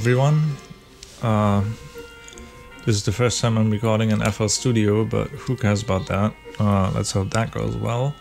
[0.00, 0.56] everyone.
[1.20, 1.62] Uh,
[2.86, 6.34] this is the first time I'm recording in FL Studio, but who cares about that?
[6.58, 8.14] Uh, let's hope that goes well.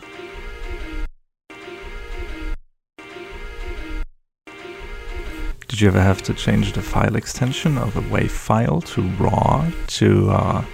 [5.70, 9.72] Did you ever have to change the file extension of a WAV file to RAW
[10.00, 10.66] to uh,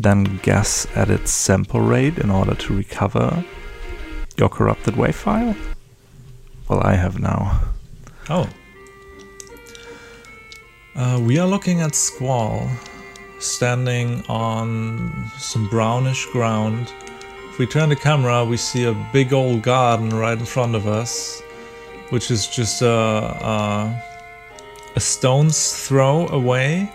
[0.00, 3.44] then guess at its sample rate in order to recover
[4.36, 5.54] your corrupted WAV file?
[6.68, 7.60] Well, I have now.
[8.28, 8.48] Oh.
[10.96, 12.70] Uh, we are looking at Squall,
[13.38, 16.90] standing on some brownish ground.
[17.50, 20.86] If we turn the camera, we see a big old garden right in front of
[20.86, 21.42] us,
[22.08, 24.02] which is just a, a,
[24.94, 26.90] a stone's throw away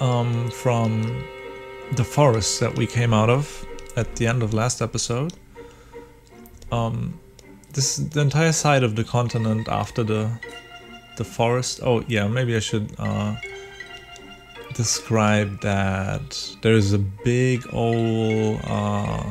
[0.00, 1.24] um, from
[1.92, 3.64] the forest that we came out of
[3.94, 5.32] at the end of last episode.
[6.72, 7.20] Um,
[7.72, 10.40] this the entire side of the continent after the
[11.16, 11.80] the forest.
[11.82, 13.34] Oh yeah, maybe I should uh,
[14.74, 16.56] describe that.
[16.62, 19.24] There is a big old uh,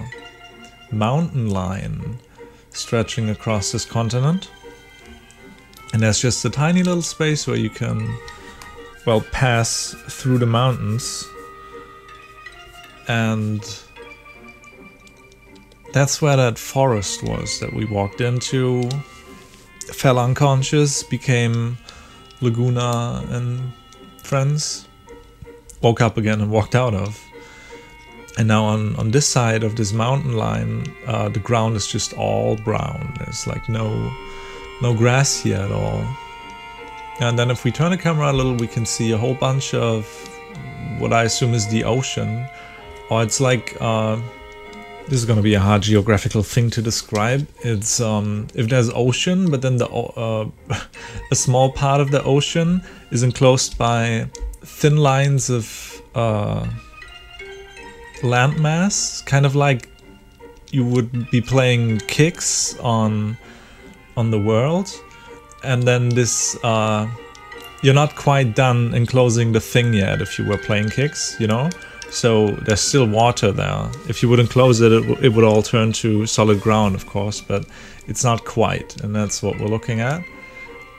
[0.92, 2.19] mountain line
[2.72, 4.50] stretching across this continent,
[5.94, 8.17] and there's just a tiny little space where you can,
[9.05, 11.25] well, pass through the mountains,
[13.08, 13.64] and
[15.94, 18.89] that's where that forest was that we walked into
[19.94, 21.78] fell unconscious, became
[22.41, 23.72] Laguna and
[24.23, 24.88] friends,
[25.81, 27.19] woke up again and walked out of.
[28.38, 32.14] And now on, on this side of this mountain line, uh, the ground is just
[32.14, 33.14] all brown.
[33.17, 34.11] There's like no
[34.81, 36.05] no grass here at all.
[37.22, 39.73] And then if we turn the camera a little, we can see a whole bunch
[39.73, 40.05] of
[40.99, 42.45] what I assume is the ocean.
[43.09, 44.20] Or it's like uh,
[45.08, 47.48] this is going to be a hard geographical thing to describe.
[47.61, 50.50] It's um, if there's ocean, but then the uh,
[51.31, 54.27] a small part of the ocean is enclosed by
[54.61, 56.67] thin lines of uh,
[58.21, 59.89] landmass, kind of like
[60.71, 63.37] you would be playing kicks on
[64.17, 64.89] on the world,
[65.64, 67.08] and then this uh,
[67.83, 71.70] you're not quite done enclosing the thing yet if you were playing kicks, you know.
[72.15, 73.92] So there's still water there.
[74.08, 77.42] If you wouldn't close it, it, it would all turn to solid ground, of course,
[77.42, 77.65] but
[78.08, 80.23] it's not quite, and that's what we're looking at.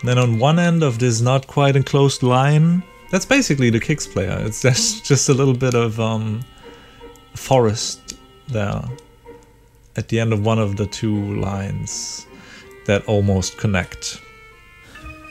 [0.05, 4.39] then on one end of this not quite enclosed line, that's basically the kicks player.
[4.43, 6.45] It's just, just a little bit of um,
[7.35, 8.19] forest
[8.49, 8.85] there
[9.97, 12.27] at the end of one of the two lines
[12.85, 14.21] that almost connect.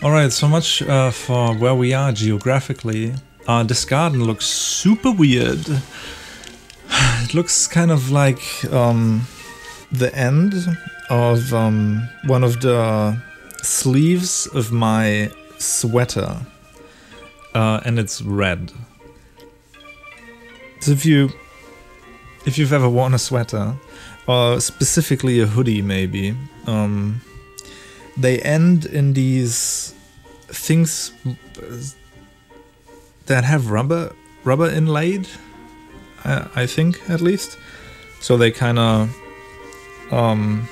[0.01, 3.13] Alright, so much uh, for where we are geographically.
[3.47, 5.63] Uh, this garden looks super weird.
[7.23, 8.41] It looks kind of like
[8.71, 9.27] um,
[9.91, 10.53] the end
[11.09, 13.17] of um, one of the
[13.61, 16.37] sleeves of my sweater.
[17.53, 18.71] Uh, and it's red.
[20.79, 21.29] So if you
[22.45, 23.75] if you've ever worn a sweater,
[24.27, 26.35] or specifically a hoodie maybe,
[26.67, 27.21] um,
[28.17, 29.93] they end in these
[30.47, 31.11] things
[33.25, 34.13] that have rubber
[34.43, 35.27] rubber inlaid.
[36.23, 37.57] I, I think at least,
[38.19, 39.15] so they kind of
[40.11, 40.67] um,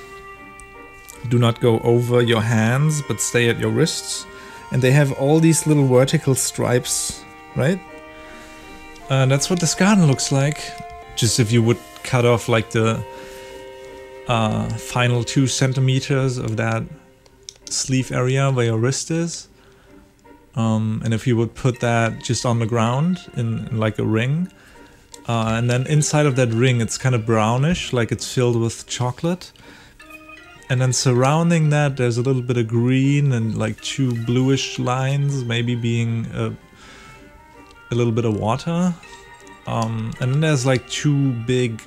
[1.29, 4.25] do not go over your hands but stay at your wrists,
[4.71, 7.23] and they have all these little vertical stripes,
[7.55, 7.79] right?
[9.09, 10.59] And that's what this garden looks like.
[11.15, 13.03] Just if you would cut off like the
[14.27, 16.83] uh, final two centimeters of that
[17.69, 19.47] sleeve area where your wrist is
[20.55, 24.05] um, and if you would put that just on the ground in, in like a
[24.05, 24.51] ring,
[25.27, 28.87] uh, and then inside of that ring it's kind of brownish, like it's filled with
[28.87, 29.51] chocolate.
[30.69, 35.43] And then surrounding that there's a little bit of green and like two bluish lines,
[35.43, 36.55] maybe being a,
[37.91, 38.93] a little bit of water.
[39.67, 41.81] Um, and then there's like two big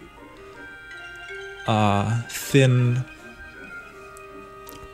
[1.67, 3.05] uh, thin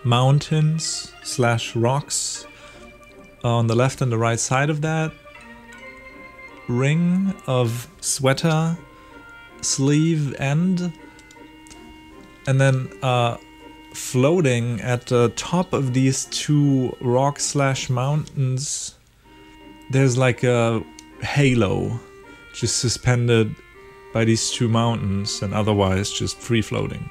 [0.04, 2.31] mountains slash rocks
[3.44, 5.12] on the left and the right side of that
[6.68, 8.76] ring of sweater
[9.60, 10.92] sleeve end
[12.46, 13.36] and then uh,
[13.94, 18.94] floating at the top of these two rock slash mountains
[19.90, 20.82] there's like a
[21.20, 21.98] halo
[22.54, 23.54] just suspended
[24.12, 27.10] by these two mountains and otherwise just free floating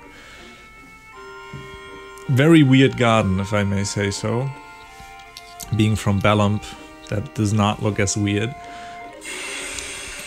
[2.30, 4.50] very weird garden if i may say so
[5.76, 6.64] being from Balamb,
[7.10, 8.54] that does not look as weird.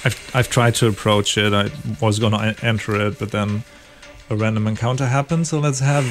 [0.05, 1.71] I've, I've tried to approach it, I
[2.01, 3.65] was gonna enter it, but then
[4.31, 6.07] a random encounter happened, so let's have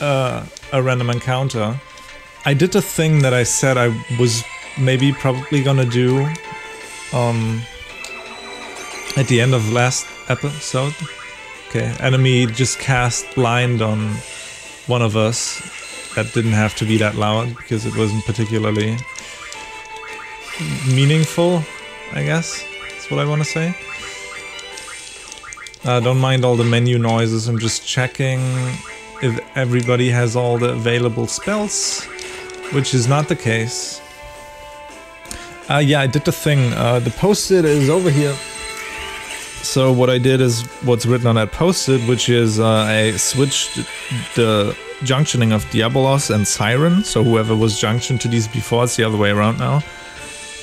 [0.00, 1.80] uh, a random encounter
[2.46, 3.88] I did a thing that I said I
[4.20, 4.44] was
[4.78, 6.28] maybe probably gonna do
[7.14, 7.62] um,
[9.16, 10.94] at the end of last episode.
[11.68, 14.10] Okay, enemy just cast blind on
[14.88, 15.62] one of us.
[16.14, 18.96] That didn't have to be that loud because it wasn't particularly
[20.86, 21.62] meaningful,
[22.12, 22.64] I guess.
[22.90, 23.74] That's what I want to say.
[25.84, 28.40] Uh, don't mind all the menu noises, I'm just checking
[29.22, 32.04] if everybody has all the available spells,
[32.72, 34.00] which is not the case.
[35.68, 36.72] Uh, yeah, I did the thing.
[36.74, 38.36] Uh, the post-it is over here.
[39.64, 43.76] So what I did is what's written on that post-it, which is uh, I switched
[44.36, 47.02] the junctioning of Diabolos and Siren.
[47.02, 49.82] So whoever was junctioned to these before, it's the other way around now.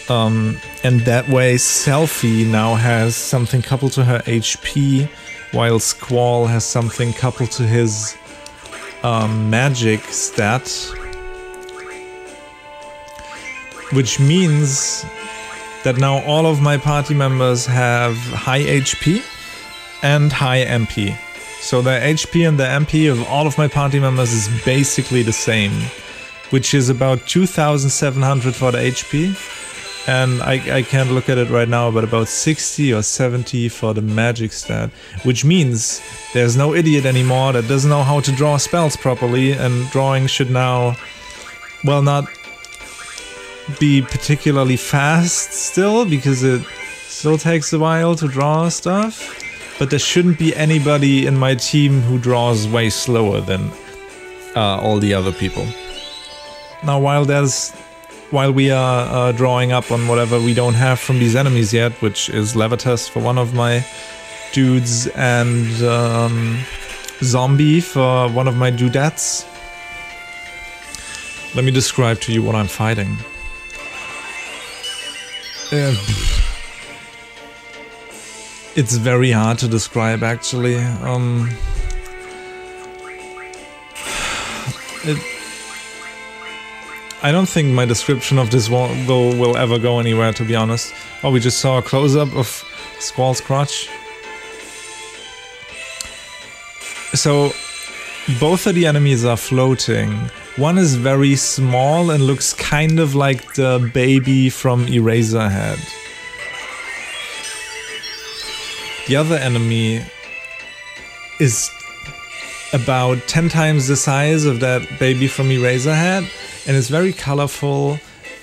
[0.08, 5.10] Um, and that way, Selphie now has something coupled to her HP,
[5.52, 8.16] while Squall has something coupled to his
[9.04, 10.70] um, magic stat.
[13.94, 15.06] Which means
[15.84, 19.24] that now all of my party members have high HP
[20.04, 21.16] and high MP.
[21.62, 25.34] So the HP and the MP of all of my party members is basically the
[25.34, 25.72] same,
[26.50, 29.36] which is about 2700 for the HP
[30.08, 33.94] and I, I can't look at it right now, but about 60 or 70 for
[33.94, 34.90] the magic stat,
[35.24, 36.02] which means
[36.34, 40.50] there's no idiot anymore that doesn't know how to draw spells properly, and drawing should
[40.50, 40.96] now,
[41.84, 42.26] well, not
[43.80, 46.66] be particularly fast still, because it
[47.08, 49.38] still takes a while to draw stuff,
[49.80, 53.72] but there shouldn't be anybody in my team who draws way slower than
[54.56, 55.66] uh, all the other people.
[56.84, 57.72] Now, while there's
[58.32, 61.92] while we are uh, drawing up on whatever we don't have from these enemies yet,
[62.02, 63.86] which is Levitas for one of my
[64.54, 66.58] dudes and um,
[67.22, 69.46] Zombie for one of my dudettes.
[71.56, 73.18] Let me describe to you what I'm fighting.
[75.74, 75.96] Uh,
[78.76, 80.76] it's very hard to describe actually.
[80.76, 81.50] Um,
[85.06, 85.18] it,
[87.24, 88.90] I don't think my description of this will,
[89.38, 90.94] will, ever go anywhere, to be honest.
[91.24, 92.48] Oh, we just saw a close-up of
[93.00, 93.88] Squall's crotch.
[97.14, 97.52] So,
[98.40, 100.32] both of the enemies are floating.
[100.58, 105.80] One is very small and looks kind of like the baby from Eraserhead.
[109.08, 110.04] The other enemy
[111.40, 111.72] is
[112.74, 116.30] about 10 times the size of that baby from Eraserhead
[116.68, 117.98] and it's very colorful.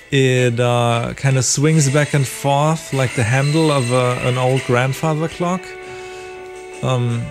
[0.09, 4.63] It uh, kind of swings back and forth like the handle of a, an old
[4.63, 5.61] grandfather clock.
[6.81, 7.21] Um,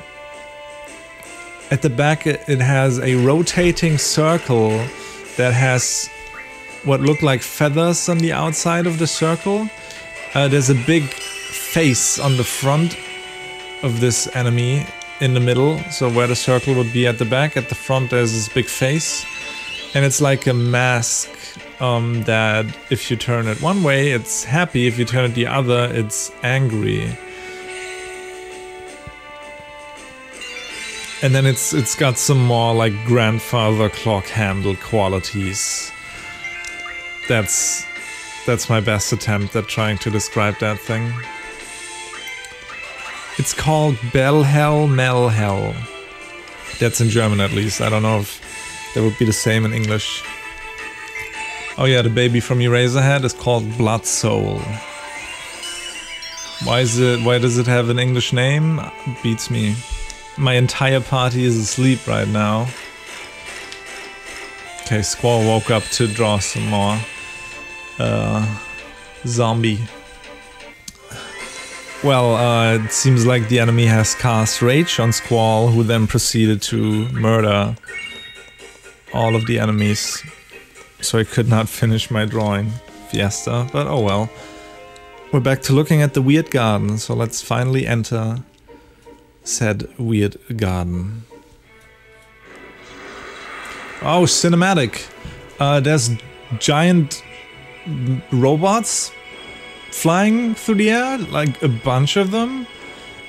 [1.70, 4.70] at the back, it, has a rotating circle
[5.36, 6.08] that has
[6.84, 9.68] what look like feathers on the outside of the circle.
[10.34, 12.96] Uh, there's a big face on the front
[13.82, 14.86] of this enemy
[15.20, 18.10] in the middle, so where the circle would be at the back, at the front
[18.10, 19.26] there's this big face.
[19.94, 21.30] And it's like a mask
[21.80, 24.86] um, that if you turn it one way, it's happy.
[24.86, 27.16] If you turn it the other, it's angry.
[31.20, 35.90] And then it's it's got some more like grandfather clock handle qualities.
[37.28, 37.84] That's
[38.46, 41.12] that's my best attempt at trying to describe that thing.
[43.36, 45.74] It's called Bellhell Melhell.
[46.78, 47.80] That's in German at least.
[47.80, 48.40] I don't know if
[48.94, 50.22] that would be the same in English.
[51.76, 54.60] Oh yeah, the baby from Eraserhead is called Blood Soul.
[56.64, 57.24] Why is it?
[57.24, 58.80] Why does it have an English name?
[59.22, 59.74] Beats me.
[60.38, 62.68] My entire party is asleep right now.
[64.82, 66.98] Okay, Squall woke up to draw some more.
[67.98, 68.58] Uh,
[69.26, 69.80] zombie.
[72.04, 76.62] Well, uh, it seems like the enemy has cast Rage on Squall, who then proceeded
[76.62, 77.76] to murder
[79.12, 80.22] all of the enemies.
[81.00, 82.70] So I could not finish my drawing
[83.08, 84.30] Fiesta, but oh well.
[85.32, 88.42] We're back to looking at the weird garden, so let's finally enter
[89.48, 91.24] said weird garden.
[94.02, 95.08] Oh, cinematic!
[95.58, 96.10] Uh, there's
[96.58, 97.22] giant
[98.30, 99.10] robots
[99.90, 102.66] flying through the air, like a bunch of them.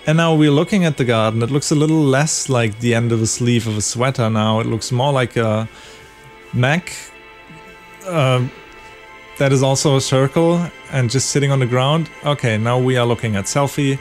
[0.06, 1.42] And now we're looking at the garden.
[1.42, 4.60] It looks a little less like the end of a sleeve of a sweater now.
[4.60, 5.68] It looks more like a
[6.54, 6.94] mech
[8.06, 8.48] uh,
[9.38, 12.10] that is also a circle and just sitting on the ground.
[12.26, 14.00] Okay, now we are looking at Selphie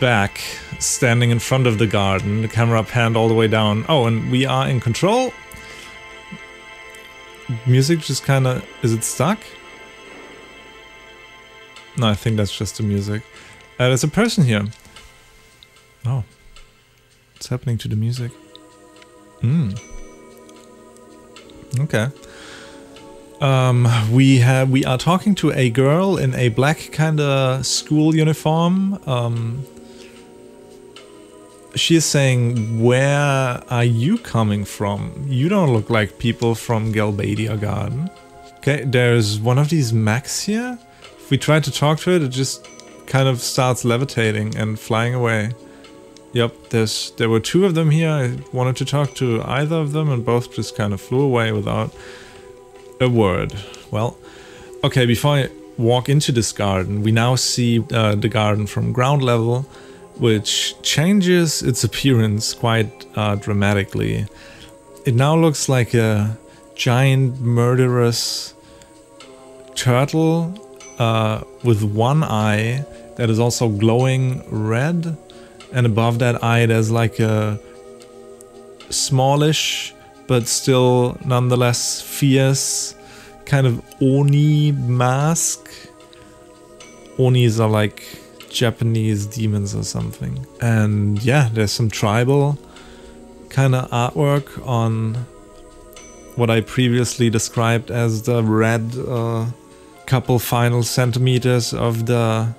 [0.00, 0.40] back,
[0.78, 2.42] standing in front of the garden.
[2.42, 3.84] The camera panned all the way down.
[3.88, 5.32] Oh, and we are in control.
[7.66, 9.38] music just kind of is it stuck?
[11.96, 13.22] No, I think that's just the music.
[13.78, 14.64] Uh, there's a person here.
[16.04, 16.24] Oh,
[17.34, 18.32] what's happening to the music?
[19.40, 19.70] Hmm.
[21.80, 22.08] Okay.
[23.40, 28.16] Um, we have we are talking to a girl in a black kind of school
[28.16, 28.98] uniform.
[29.06, 29.64] Um,
[31.76, 35.24] she is saying, "Where are you coming from?
[35.28, 38.10] You don't look like people from Galbadia Garden."
[38.58, 40.76] Okay, there's one of these mechs here.
[41.18, 42.66] If we try to talk to it, it just
[43.06, 45.52] kind of starts levitating and flying away.
[46.32, 48.10] Yep, there's there were two of them here.
[48.10, 51.52] I wanted to talk to either of them, and both just kind of flew away
[51.52, 51.94] without
[53.00, 53.54] a word.
[53.90, 54.16] Well,
[54.84, 59.22] okay, before I walk into this garden, we now see uh, the garden from ground
[59.22, 59.62] level,
[60.16, 64.26] which changes its appearance quite uh, dramatically.
[65.06, 66.36] It now looks like a
[66.74, 68.54] giant murderous
[69.74, 70.54] turtle
[70.98, 72.84] uh, with one eye
[73.16, 75.16] that is also glowing red,
[75.72, 77.58] and above that eye there's like a
[78.90, 79.94] smallish
[80.28, 82.94] but still nonetheless fierce
[83.46, 85.68] kind of Oni mask.
[87.18, 88.04] Onis are like
[88.50, 90.46] Japanese demons or something.
[90.60, 92.58] And yeah, there's some tribal
[93.48, 95.14] kind of artwork on
[96.36, 99.46] what I previously described as the red uh,
[100.06, 102.54] couple final centimeters of the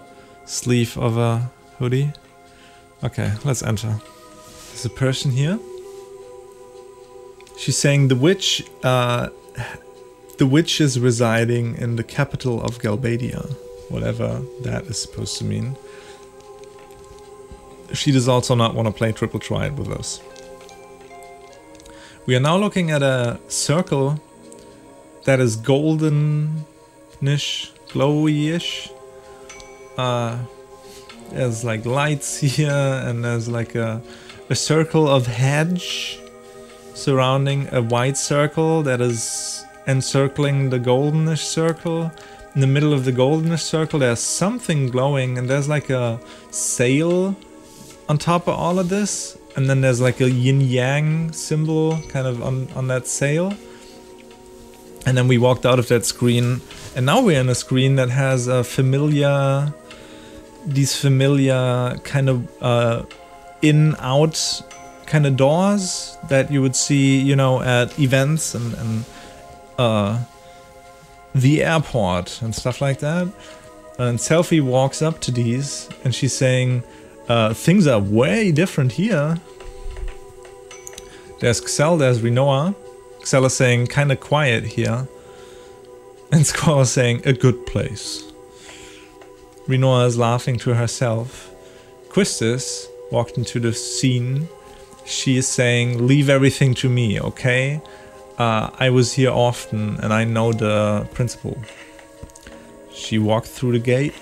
[0.46, 2.12] sleeve of a hoodie.
[3.04, 3.96] Okay, let's enter.
[4.70, 5.60] There's a person here.
[7.60, 9.28] She's saying the witch, uh,
[10.38, 13.52] the witch is residing in the capital of Galbadia,
[13.90, 15.76] whatever that is supposed to mean.
[17.92, 20.22] She does also not want to play Triple Triad with us.
[22.26, 24.22] We are now looking at a circle
[25.26, 26.64] that is golden-ish,
[27.90, 28.90] glowy-ish.
[29.98, 30.38] Uh,
[31.32, 34.02] there's like lights here and there's like a,
[34.50, 36.22] a circle of hedge
[36.94, 42.12] surrounding a white circle that is encircling the goldenish circle.
[42.56, 46.20] In the middle of the goldenish circle, there's something glowing, and there's like a
[46.52, 47.36] sail
[48.08, 49.38] on top of all of this.
[49.56, 53.54] And then there's like a yin yang symbol kind of on, on that sail.
[55.06, 56.62] And then we walked out of that screen,
[56.96, 59.74] and now we're in a screen that has a familiar,
[60.66, 63.04] these familiar kind of uh,
[63.62, 64.62] in out
[65.10, 69.06] kind of doors that you would see, you know, at events and, and
[69.78, 70.20] uh,
[71.34, 73.28] the airport and stuff like that.
[73.98, 76.84] And Selphie walks up to these and she's saying,
[77.28, 79.38] uh, things are way different here.
[81.40, 82.76] There's Zell, there's Rinoa.
[83.26, 85.08] Zell is saying, kind of quiet here.
[86.32, 88.24] And Squall is saying, a good place.
[89.68, 91.52] Rinoa is laughing to herself.
[92.10, 94.48] Quistis walked into the scene
[95.10, 97.82] she is saying, leave everything to me, okay?
[98.38, 101.58] Uh, I was here often and I know the principle.
[102.94, 104.14] She walked through the gate.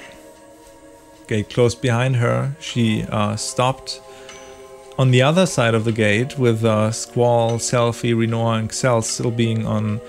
[1.27, 2.55] Gate closed behind her.
[2.59, 4.01] She uh, stopped
[4.97, 9.31] on the other side of the gate with uh, Squall, Selphie, Rinoa, and Zell still
[9.31, 9.99] being on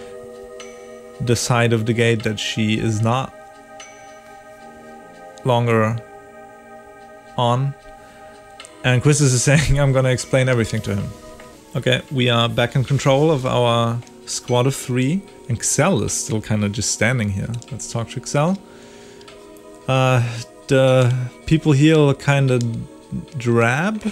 [1.21, 3.35] the side of the gate that she is not
[5.45, 6.01] longer
[7.37, 7.75] on.
[8.89, 11.09] And Quistis is saying, I'm gonna explain everything to him.
[11.77, 15.21] Okay, we are back in control of our squad of three.
[15.51, 17.51] And Zell is still kind of just standing here.
[17.71, 18.59] Let's talk to Zell.
[19.87, 20.27] Uh,
[20.69, 21.15] the
[21.45, 22.63] people here look kind of
[23.37, 24.11] drab.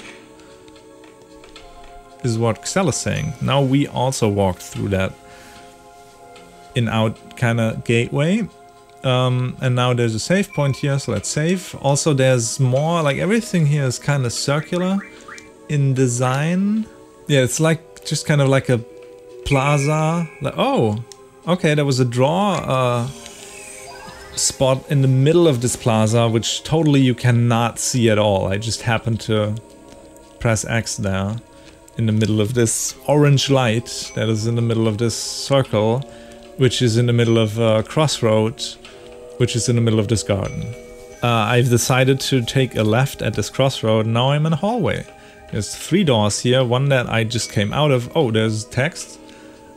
[2.22, 3.32] Is what Zell is saying.
[3.40, 5.14] Now we also walked through that
[6.74, 8.46] in-out kind of gateway.
[9.06, 11.76] Um, and now there's a save point here, so let's save.
[11.80, 14.98] Also, there's more, like everything here is kind of circular
[15.68, 16.86] in design.
[17.28, 18.78] Yeah, it's like just kind of like a
[19.44, 20.28] plaza.
[20.42, 21.04] Like, oh,
[21.46, 23.06] okay, there was a draw uh,
[24.34, 28.48] spot in the middle of this plaza, which totally you cannot see at all.
[28.48, 29.54] I just happened to
[30.40, 31.36] press X there
[31.96, 36.00] in the middle of this orange light that is in the middle of this circle,
[36.56, 38.64] which is in the middle of a crossroad
[39.38, 40.62] which is in the middle of this garden.
[41.22, 44.06] Uh, I've decided to take a left at this crossroad.
[44.06, 45.04] Now I'm in a hallway.
[45.50, 46.64] There's three doors here.
[46.64, 48.14] One that I just came out of.
[48.16, 49.18] Oh, there's text.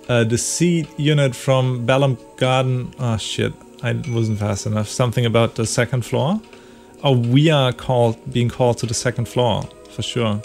[0.08, 2.94] Uh, the seed unit from Balamb Garden.
[3.00, 4.88] Oh shit, I wasn't fast enough.
[4.88, 6.42] Something about the second floor.
[7.04, 10.42] Oh, we are called being called to the second floor for sure.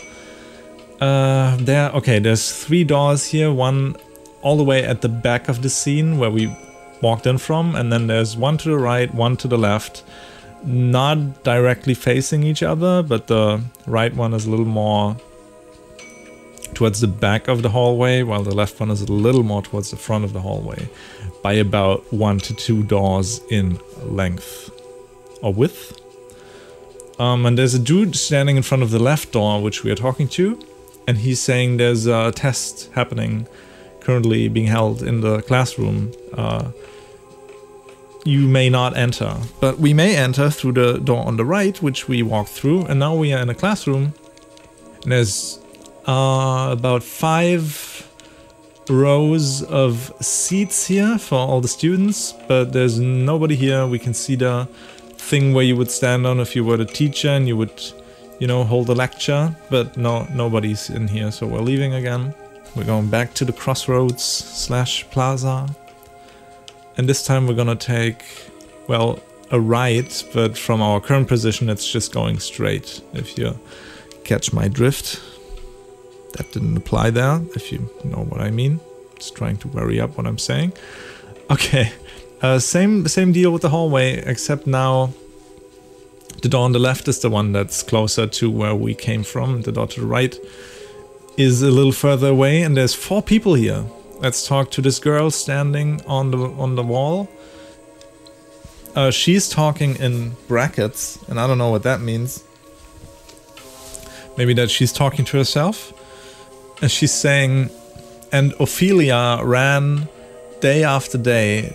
[1.01, 1.91] Uh, there.
[1.93, 3.53] Okay, there's three doors here.
[3.53, 3.97] One
[4.43, 6.55] all the way at the back of the scene where we
[7.03, 10.03] walked in from, and then there's one to the right, one to the left,
[10.65, 15.17] not directly facing each other, but the right one is a little more
[16.75, 19.91] towards the back of the hallway, while the left one is a little more towards
[19.91, 20.89] the front of the hallway,
[21.43, 24.71] by about one to two doors in length
[25.43, 26.01] or width.
[27.21, 29.97] Um, and there's a dude standing in front of the left door, which we are
[29.97, 30.59] talking to,
[31.07, 33.47] and he's saying there's a test happening,
[34.05, 36.13] currently being held in the classroom.
[36.35, 36.71] Uh,
[38.25, 42.09] you may not enter, but we may enter through the door on the right, which
[42.09, 44.15] we walked through, and now we are in a classroom.
[45.03, 45.59] And there's
[46.07, 48.09] uh, about five
[48.89, 53.87] rows of seats here for all the students, but there's nobody here.
[53.87, 54.69] We can see the
[55.17, 57.83] thing where you would stand on if you were the teacher and you would,
[58.39, 62.35] you know, hold a lecture, but no, nobody's in here, so we're leaving again.
[62.77, 65.69] We're going back to the crossroads slash plaza.
[66.97, 68.25] And this time we're gonna take,
[68.89, 69.21] well,
[69.53, 73.59] a right, but from our current position it's just going straight, if you
[74.25, 75.21] catch my drift.
[76.33, 78.81] That didn't apply there, if you know what I mean.
[79.17, 80.73] Just trying to worry up what I'm saying.
[81.51, 81.93] Okay,
[82.43, 85.13] uh, same same deal with the hallway, except now
[86.43, 89.63] the door on the left is the one that's closer to where we came from.
[89.63, 90.37] The door to the right
[91.37, 93.85] is a little further away, and there's four people here.
[94.21, 97.29] Let's talk to this girl standing on the on the wall.
[98.95, 102.45] Uh, she's talking in brackets, and I don't know what that means.
[104.37, 105.93] Maybe that she's talking to herself.
[106.81, 107.71] And she's saying,
[108.33, 110.09] and Ophelia ran
[110.61, 111.75] day after day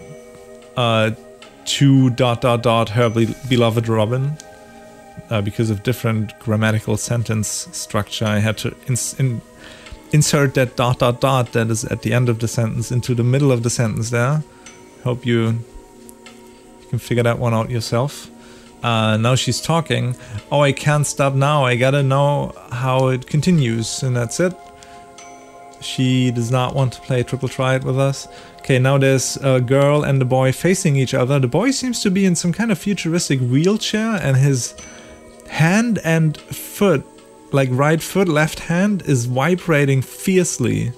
[0.78, 1.12] uh,
[1.66, 4.38] to dot dot dot her be- beloved Robin.
[5.30, 9.42] Uh, because of different grammatical sentence structure, I had to ins- in-
[10.12, 13.24] insert that dot dot dot that is at the end of the sentence into the
[13.24, 14.44] middle of the sentence there.
[15.04, 15.60] Hope you
[16.90, 18.30] can figure that one out yourself.
[18.84, 20.16] Uh, now she's talking.
[20.52, 21.66] Oh, I can't stop now.
[21.66, 24.54] I gotta know how it continues, and that's it.
[25.82, 28.28] She does not want to play triple triad with us.
[28.60, 31.40] Okay, now there's a girl and a boy facing each other.
[31.40, 34.74] The boy seems to be in some kind of futuristic wheelchair, and his
[35.50, 37.06] hand and foot,
[37.52, 40.92] like right foot, left hand, is vibrating fiercely.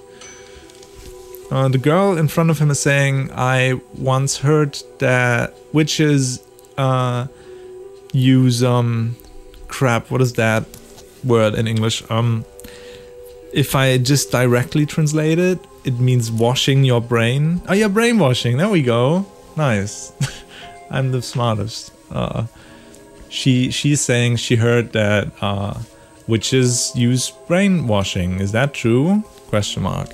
[1.50, 6.42] Uh, the girl in front of him is saying, I once heard that witches
[6.78, 7.26] uh,
[8.12, 9.16] use, um,
[9.68, 10.64] crap, what is that
[11.24, 12.02] word in English?
[12.10, 12.44] Um,
[13.52, 17.60] if I just directly translate it, it means washing your brain.
[17.68, 18.56] Oh, yeah, brainwashing.
[18.56, 19.26] There we go.
[19.56, 20.12] Nice.
[20.90, 21.92] I'm the smartest.
[22.10, 22.46] Uh,
[23.32, 25.80] she she's saying she heard that uh,
[26.28, 28.40] witches use brainwashing.
[28.40, 29.24] Is that true?
[29.48, 30.10] Question mark.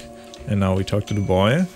[0.46, 1.66] And now we talk to the boy.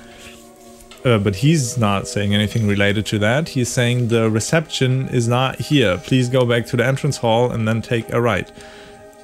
[1.04, 3.48] Uh, but he's not saying anything related to that.
[3.48, 5.98] He's saying the reception is not here.
[5.98, 8.50] Please go back to the entrance hall and then take a right.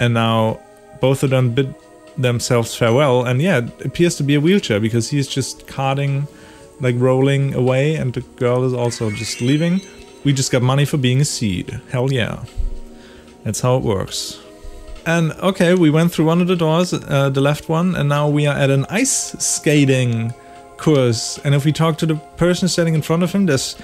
[0.00, 0.61] And now
[1.00, 1.72] both of them bid
[2.16, 3.24] themselves farewell.
[3.24, 6.26] And yeah, it appears to be a wheelchair because he's just carting,
[6.81, 9.81] like rolling away, and the girl is also just leaving.
[10.24, 11.81] We just got money for being a seed.
[11.90, 12.44] Hell yeah.
[13.44, 14.40] That's how it works.
[15.07, 18.28] And okay, we went through one of the doors, uh, the left one, and now
[18.28, 20.35] we are at an ice skating
[20.76, 21.38] course.
[21.44, 23.76] And if we talk to the person standing in front of him, there's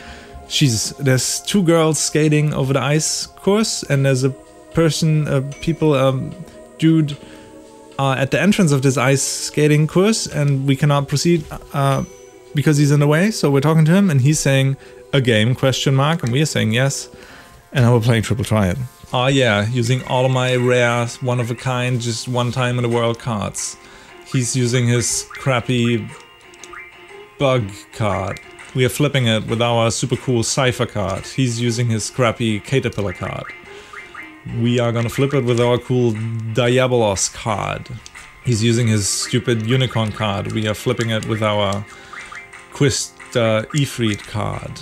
[0.49, 4.31] she's there's two girls skating over the ice course, and there's a
[4.75, 6.35] person, uh, people, um,
[6.79, 7.17] dude,
[7.99, 12.05] uh, at the entrance of this ice skating course, and we cannot proceed uh,
[12.55, 13.31] because he's in the way.
[13.31, 14.77] So we're talking to him, and he's saying
[15.15, 17.09] a game question mark, and we are saying yes.
[17.73, 18.77] And now we're playing triple triad.
[19.13, 22.89] Oh yeah, using all my rare, one of a kind, just one time in the
[22.89, 23.77] world cards.
[24.27, 26.09] He's using his crappy
[27.39, 28.41] bug card.
[28.75, 31.27] We are flipping it with our super cool Seifer card.
[31.27, 33.47] He's using his crappy caterpillar card.
[34.61, 36.13] We are gonna flip it with our cool
[36.55, 37.89] Diabolos card.
[38.45, 40.53] He's using his stupid unicorn card.
[40.53, 41.87] We are flipping it with our
[42.73, 44.73] Quist uh, Ifrit card.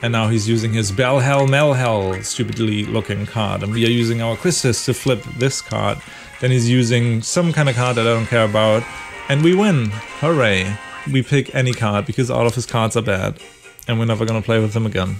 [0.00, 3.62] And now he's using his Belhel Melhel stupidly looking card.
[3.62, 5.98] And we are using our Quistis to flip this card.
[6.40, 8.84] Then he's using some kind of card that I don't care about.
[9.28, 9.90] And we win.
[10.20, 10.76] Hooray.
[11.12, 13.40] We pick any card because all of his cards are bad.
[13.88, 15.16] And we're never gonna play with him again.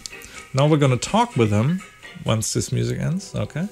[0.54, 1.82] Now we're gonna talk with him
[2.24, 3.34] once this music ends.
[3.34, 3.66] Okay.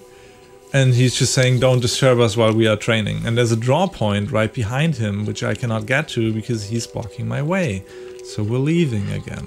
[0.72, 3.24] And he's just saying, don't disturb us while we are training.
[3.24, 6.86] And there's a draw point right behind him, which I cannot get to because he's
[6.86, 7.84] blocking my way.
[8.24, 9.46] So we're leaving again.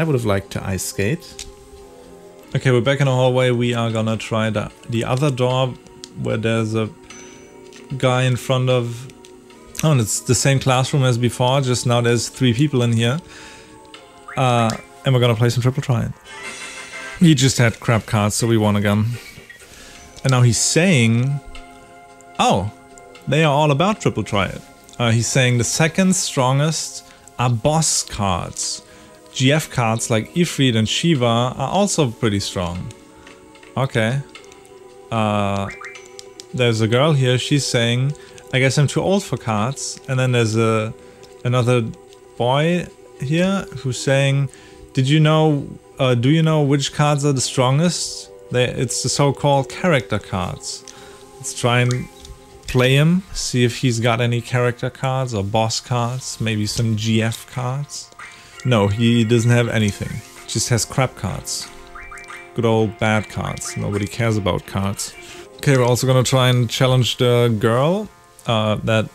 [0.00, 1.44] I would have liked to ice skate.
[2.56, 3.50] Okay, we're back in the hallway.
[3.50, 5.74] We are gonna try the, the other door
[6.22, 6.88] where there's a
[7.98, 9.12] guy in front of
[9.84, 13.18] Oh, and it's the same classroom as before, just now there's three people in here.
[14.38, 16.14] Uh, and we're gonna play some Triple Triad.
[17.18, 19.04] He just had crap cards, so we won again.
[20.24, 21.38] And now he's saying,
[22.38, 22.72] oh,
[23.28, 24.62] they are all about Triple Triad.
[24.98, 27.04] Uh, he's saying the second strongest
[27.38, 28.80] are boss cards.
[29.40, 32.92] GF cards like Ifrit and Shiva are also pretty strong.
[33.74, 34.20] Okay.
[35.10, 35.70] Uh,
[36.52, 38.12] there's a girl here, she's saying,
[38.52, 39.98] I guess I'm too old for cards.
[40.08, 40.92] And then there's a
[41.42, 41.80] another
[42.36, 42.86] boy
[43.18, 44.50] here who's saying,
[44.92, 45.66] did you know,
[45.98, 48.30] uh, do you know which cards are the strongest?
[48.50, 50.84] They, it's the so-called character cards.
[51.36, 52.06] Let's try and
[52.66, 57.46] play him, see if he's got any character cards or boss cards, maybe some GF
[57.46, 58.09] cards.
[58.64, 60.20] No, he doesn't have anything.
[60.46, 61.68] Just has crap cards.
[62.54, 63.76] Good old bad cards.
[63.76, 65.14] Nobody cares about cards.
[65.56, 68.08] Okay, we're also gonna try and challenge the girl
[68.46, 69.08] uh, that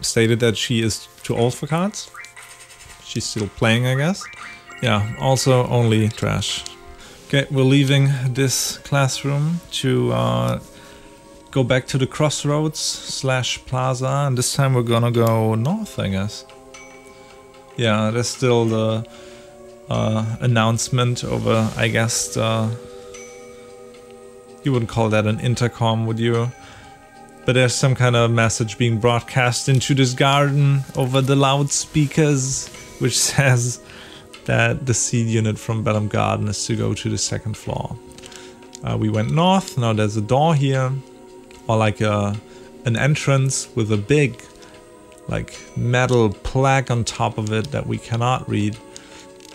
[0.00, 2.10] stated that she is too old for cards.
[3.04, 4.24] She's still playing, I guess.
[4.82, 6.64] Yeah, also only trash.
[7.26, 10.60] Okay, we're leaving this classroom to uh,
[11.50, 16.08] go back to the crossroads slash plaza, and this time we're gonna go north, I
[16.08, 16.44] guess.
[17.80, 19.06] Yeah, there's still the
[19.88, 22.70] uh, announcement over, I guess, you
[24.70, 26.52] wouldn't call that an intercom, would you?
[27.46, 33.18] But there's some kind of message being broadcast into this garden over the loudspeakers, which
[33.32, 33.80] says
[34.44, 37.96] that the seed unit from Balamb Garden is to go to the second floor.
[38.84, 40.92] Uh, we went north, now there's a door here,
[41.66, 42.36] or like a,
[42.84, 44.38] an entrance with a big
[45.30, 48.76] like metal plaque on top of it that we cannot read.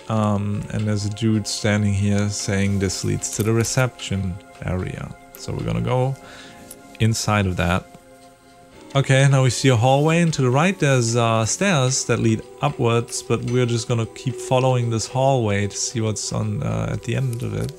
[0.09, 5.13] Um, and there's a dude standing here saying this leads to the reception area.
[5.33, 6.15] So we're gonna go
[6.99, 7.85] inside of that.
[8.95, 12.41] Okay, now we see a hallway, and to the right there's uh, stairs that lead
[12.61, 17.03] upwards, but we're just gonna keep following this hallway to see what's on uh, at
[17.03, 17.73] the end of it.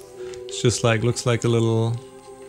[0.44, 1.96] It's just like, looks like a little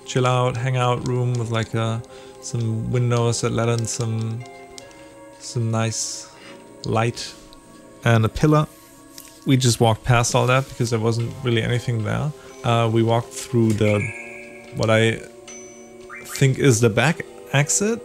[0.06, 2.00] chill out, hangout room with like uh,
[2.42, 4.44] some windows that let in some,
[5.40, 6.30] some nice
[6.84, 7.34] light
[8.04, 8.68] and a pillar.
[9.46, 12.32] We just walked past all that because there wasn't really anything there.
[12.64, 14.00] Uh, we walked through the,
[14.76, 15.22] what I
[16.26, 18.02] think is the back exit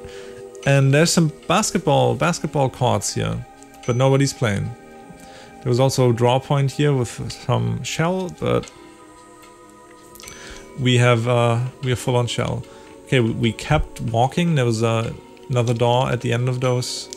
[0.66, 3.44] and there's some basketball basketball courts here,
[3.86, 4.70] but nobody's playing.
[5.62, 8.70] There was also a draw point here with some shell, but
[10.78, 12.62] we have uh, we are full on shell.
[13.04, 14.54] Okay, we, kept walking.
[14.54, 15.12] There was uh,
[15.50, 17.10] another door at the end of those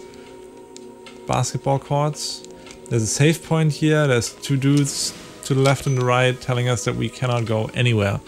[1.27, 2.43] basketball courts.
[2.89, 4.07] There's a save point here.
[4.07, 5.13] There's two dudes
[5.45, 8.19] to the left and the right telling us that we cannot go anywhere.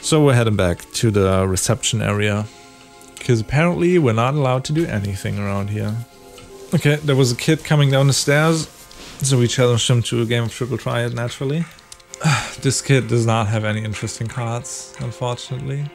[0.00, 2.46] So we're heading back to the reception area.
[3.18, 5.96] Because apparently we're not allowed to do anything around here.
[6.74, 8.68] Okay, there was a kid coming down the stairs,
[9.22, 11.64] so we challenged him to a game of Triple Triad naturally.
[12.60, 15.90] this kid does not have any interesting cards, unfortunately.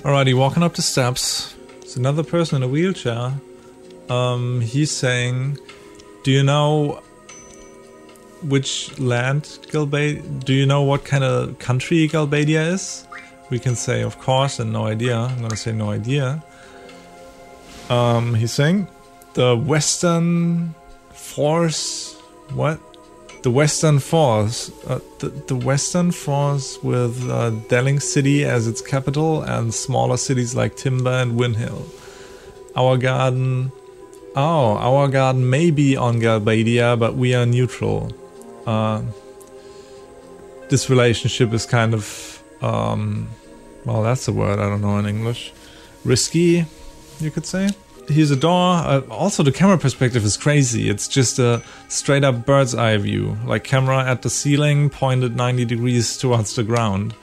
[0.00, 1.54] Alrighty, walking up the steps.
[1.80, 3.32] It's another person in a wheelchair.
[4.08, 5.58] Um, he's saying,
[6.22, 7.02] do you know
[8.42, 10.44] which land Galbadia...
[10.44, 13.06] Do you know what kind of country Galbadia is?
[13.50, 15.16] We can say, of course, and no idea.
[15.18, 16.42] I'm gonna say no idea.
[17.90, 18.86] Um, he's saying
[19.34, 20.74] the Western
[21.12, 22.14] Force.
[22.52, 22.78] What?
[23.42, 24.70] The Western Force.
[24.86, 30.54] Uh, the, the Western Force with uh, Deling City as its capital and smaller cities
[30.54, 31.86] like Timber and Windhill.
[32.76, 33.72] Our garden.
[34.36, 38.12] Oh, our garden may be on Galbadia, but we are neutral.
[38.66, 39.02] Uh,
[40.68, 42.42] this relationship is kind of.
[42.60, 43.28] Um,
[43.84, 45.52] well, that's a word I don't know in English.
[46.04, 46.66] Risky,
[47.20, 47.70] you could say.
[48.08, 48.76] Here's a door.
[48.76, 50.88] Uh, also, the camera perspective is crazy.
[50.88, 55.64] It's just a straight up bird's eye view, like camera at the ceiling, pointed 90
[55.66, 57.14] degrees towards the ground.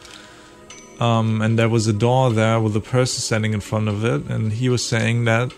[0.99, 4.29] Um, and there was a door there with a person standing in front of it,
[4.29, 5.51] and he was saying that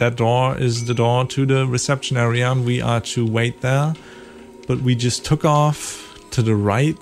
[0.00, 3.94] that door is the door to the reception area, and we are to wait there.
[4.66, 6.96] But we just took off to the right,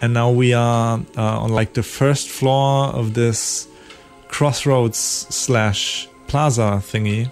[0.00, 3.68] and now we are uh, on like the first floor of this
[4.28, 7.30] crossroads slash plaza thingy.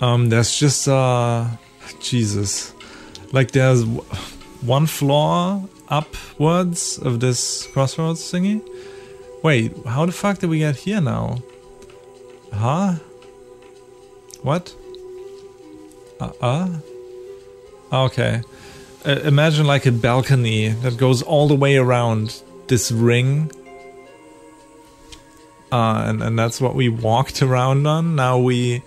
[0.00, 1.46] Um, there's just uh,
[2.00, 2.72] Jesus,
[3.32, 3.84] like there's
[4.62, 8.66] one floor upwards of this crossroads thingy.
[9.42, 11.42] Wait, how the fuck did we get here now?
[12.54, 12.94] Huh?
[14.42, 14.74] What?
[16.20, 16.68] Uh, uh?
[17.92, 18.42] Okay.
[19.04, 23.50] Uh, imagine like a balcony that goes all the way around this ring
[25.72, 28.14] uh, and, and that's what we walked around on.
[28.14, 28.82] Now we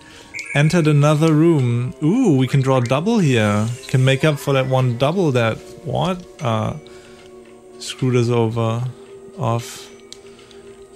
[0.54, 1.92] entered another room.
[2.00, 3.66] Ooh, we can draw double here.
[3.88, 6.24] Can make up for that one double that what?
[6.40, 6.74] Uh
[7.80, 8.84] screwed us over
[9.36, 9.90] off.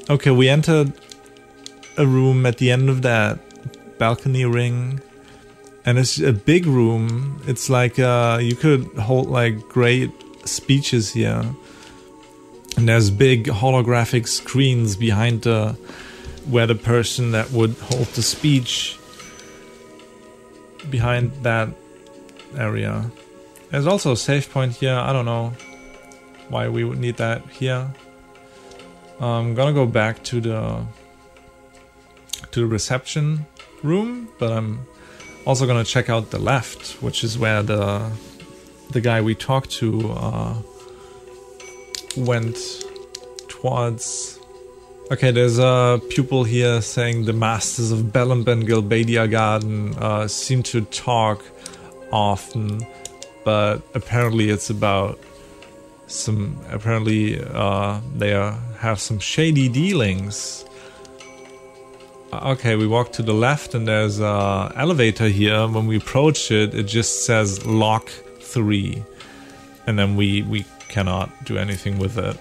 [0.08, 0.92] Okay, we entered
[1.98, 3.38] a room at the end of that
[4.00, 5.00] balcony ring.
[5.84, 7.40] And it's a big room.
[7.46, 10.10] It's like uh you could hold like great
[10.44, 11.44] speeches here.
[12.76, 15.76] And there's big holographic screens behind the
[16.48, 18.98] where the person that would hold the speech
[20.88, 21.68] behind that
[22.56, 23.10] area.
[23.70, 24.96] There's also a save point here.
[24.96, 25.52] I don't know
[26.48, 27.86] why we would need that here.
[29.20, 30.86] I'm gonna go back to the
[32.52, 33.46] to the reception
[33.82, 34.86] room, but I'm
[35.46, 38.10] also gonna check out the left, which is where the
[38.90, 40.54] the guy we talked to uh,
[42.16, 42.56] went
[43.48, 44.38] towards.
[45.12, 50.62] Okay, there's a pupil here saying the masters of Balamb Ben Galbadia Garden uh, seem
[50.64, 51.44] to talk
[52.12, 52.86] often,
[53.44, 55.18] but apparently it's about
[56.06, 56.58] some.
[56.70, 60.64] Apparently, uh, they are, have some shady dealings.
[62.32, 65.66] Okay, we walk to the left, and there's a elevator here.
[65.66, 68.08] When we approach it, it just says lock
[68.40, 69.02] three,
[69.88, 72.36] and then we we cannot do anything with it.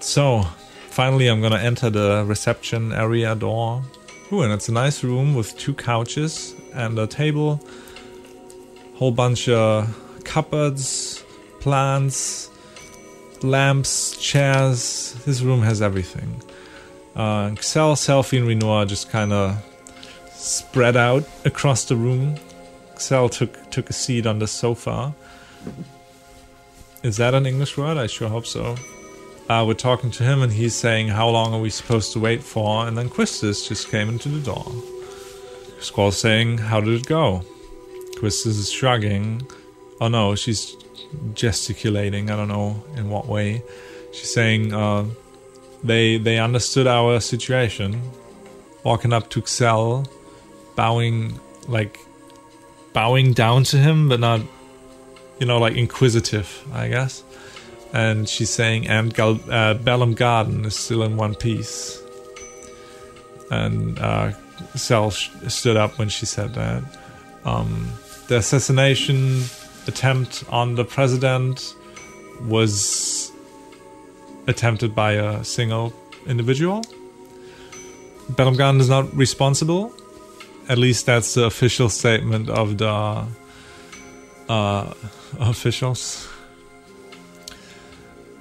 [0.00, 0.42] So,
[0.90, 3.82] finally, I'm gonna enter the reception area door.
[4.32, 7.60] Ooh, and it's a nice room with two couches and a table,
[8.94, 9.88] whole bunch of
[10.22, 11.24] cupboards,
[11.58, 12.50] plants,
[13.42, 15.14] lamps, chairs.
[15.26, 16.40] This room has everything.
[17.18, 19.60] Uh, Excel, Selphie, and Rinoa just kind of
[20.30, 22.36] spread out across the room.
[22.92, 25.12] Excel took took a seat on the sofa.
[27.02, 27.96] Is that an English word?
[27.96, 28.76] I sure hope so.
[29.48, 32.42] Uh, we're talking to him, and he's saying, "How long are we supposed to wait
[32.42, 34.70] for?" And then Quistis just came into the door.
[35.80, 37.42] Squall's saying, "How did it go?"
[38.18, 39.42] Quistis is shrugging.
[40.00, 40.76] Oh no, she's
[41.34, 42.30] gesticulating.
[42.30, 43.62] I don't know in what way.
[44.12, 45.06] She's saying, uh,
[45.82, 48.00] "They they understood our situation."
[48.84, 50.06] Walking up to Zell,
[50.76, 51.98] bowing like
[52.92, 54.40] bowing down to him, but not,
[55.38, 57.22] you know, like inquisitive, I guess.
[57.92, 62.02] And she's saying, and Gal- uh, Balamb Garden is still in one piece.
[63.50, 64.32] And uh,
[64.76, 66.82] Zell sh- stood up when she said that.
[67.44, 67.88] Um,
[68.28, 69.44] the assassination
[69.86, 71.74] attempt on the president
[72.42, 73.27] was
[74.48, 75.92] attempted by a single
[76.26, 76.82] individual.
[78.32, 79.94] Balamb is not responsible
[80.68, 83.26] at least that's the official statement of the
[84.48, 84.94] uh,
[85.40, 86.28] officials.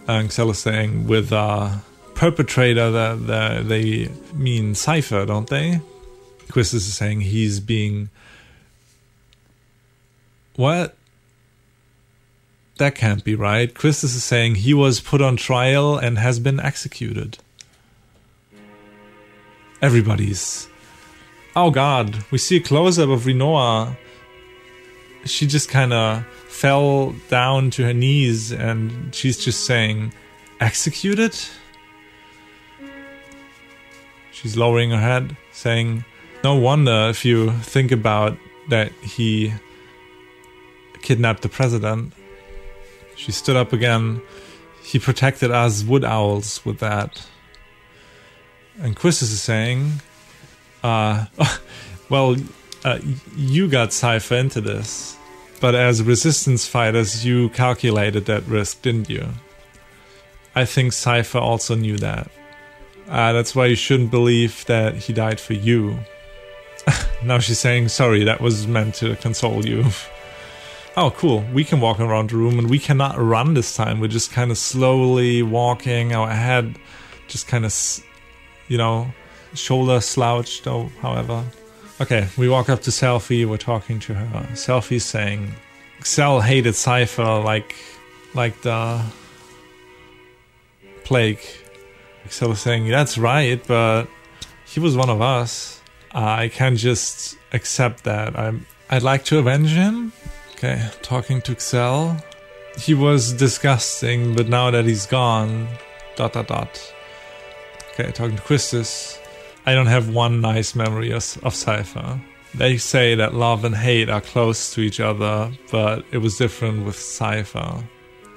[0.08, 1.78] And Zell is saying with uh,
[2.16, 5.80] perpetrator that, they mean Seifer, don't they?
[6.50, 8.10] Quistis is saying he's being
[10.56, 10.97] what?
[12.78, 13.74] That can't be right.
[13.74, 17.40] Quistis is saying he was put on trial and has been executed.
[19.82, 20.68] Everybody's
[21.56, 23.98] Oh god, we see a close up of Rinoa.
[25.26, 30.14] She just kind of fell down to her knees and she's just saying,
[30.60, 31.36] Executed?
[34.32, 36.06] She's lowering her head, saying,
[36.44, 38.38] No wonder if you think about
[38.70, 39.52] that he
[41.02, 42.14] kidnapped the president.
[43.18, 44.22] She stood up again.
[44.84, 47.28] He protected us wood owls with that.
[48.80, 50.02] And Quistis is saying,
[50.84, 51.26] uh,
[52.10, 52.38] well,
[52.86, 53.00] uh,
[53.36, 55.18] you got Seifer into this,
[55.60, 59.28] but as resistance fighters, you calculated that risk, didn't you?
[60.56, 62.30] I think Seifer also knew that.
[63.10, 65.98] Uh, that's why you shouldn't believe that he died for you.
[67.24, 69.86] now she's saying, sorry, that was meant to console you.
[70.98, 71.46] oh, cool.
[71.54, 74.00] We can walk around the room and we cannot run this time.
[74.00, 76.78] We're just kind of slowly walking, our head
[77.28, 78.04] just kind of,
[78.68, 79.08] you know,
[79.54, 81.44] shoulder slouched or however.
[82.02, 84.48] Okay, we walk up to Selphie, we're talking to her.
[84.54, 85.54] Selphie's saying
[86.04, 87.76] Zell hated Seifer like
[88.34, 89.02] like the
[91.04, 91.40] plague.
[92.30, 94.06] Zell is saying, That's right, but
[94.66, 95.82] he was one of us.
[96.12, 98.38] I can't just accept that.
[98.38, 100.14] I'm I'd like to avenge him.
[100.58, 102.18] Okay, talking to Zell.
[102.80, 105.68] He was disgusting, but now that he's gone,
[106.16, 106.94] dot dot dot.
[107.92, 109.20] Okay, talking to Quistis.
[109.68, 112.20] I don't have one nice memory of, of Seifer.
[112.56, 116.86] They say that love and hate are close to each other, but it was different
[116.86, 117.84] with Seifer.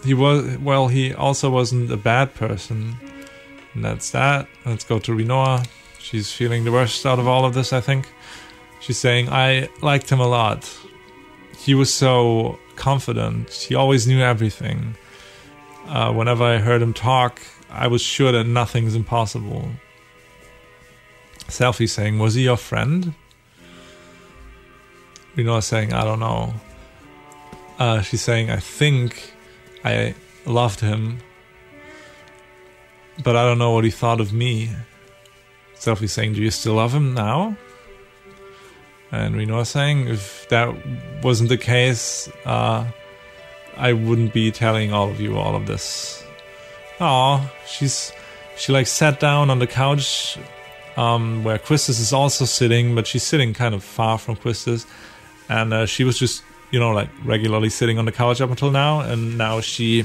[0.04, 2.96] He was, well, he also wasn't a bad person.
[3.72, 4.46] And that's that.
[4.66, 5.66] Let's go to Rinoa.
[5.98, 8.12] She's feeling the worst out of all of this, I think.
[8.80, 10.70] She's saying, I liked him a lot.
[11.60, 13.50] He was so confident.
[13.50, 14.96] He always knew everything.
[15.86, 19.68] Uh, whenever I heard him talk, I was sure that nothing's impossible.
[21.48, 23.12] Selphie saying, Was he your friend?
[25.36, 26.54] Rinoa saying, I don't know.
[27.78, 29.34] Uh, she's saying, I think
[29.84, 30.14] I
[30.46, 31.18] loved him,
[33.22, 34.70] but I don't know what he thought of me.
[35.74, 37.56] Selphie saying, Do you still love him now?
[39.12, 40.74] And Rinoa saying, If that
[41.22, 42.86] wasn't the case, uh,
[43.76, 46.22] I wouldn't be telling all of you all of this.
[47.00, 48.12] Oh, she's
[48.56, 50.38] she like sat down on the couch
[50.96, 54.86] um, where Quistis is also sitting, but she's sitting kind of far from Quistis,
[55.48, 58.70] and uh, she was just you know like regularly sitting on the couch up until
[58.70, 60.04] now, and now she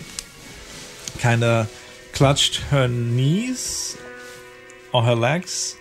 [1.20, 1.70] kind of
[2.13, 3.98] clutched her knees
[4.94, 5.76] or her legs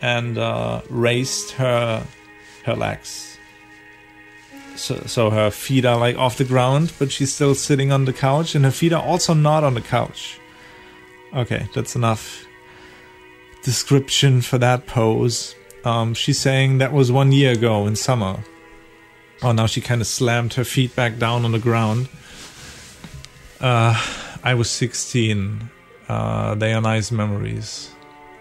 [0.00, 2.06] and uh, raised her
[2.64, 3.30] her legs
[4.80, 8.12] so, so her feet are like off the ground, but she's still sitting on the
[8.12, 10.40] couch, and her feet are also not on the couch.
[11.34, 12.44] Okay, that's enough
[13.62, 15.54] description for that pose.
[15.84, 18.42] Um, she's saying that was one year ago in summer.
[19.42, 22.08] Oh, now she kind of slammed her feet back down on the ground.
[23.60, 23.94] Uh,
[24.42, 25.70] I was 16.
[26.08, 27.90] Uh, they are nice memories.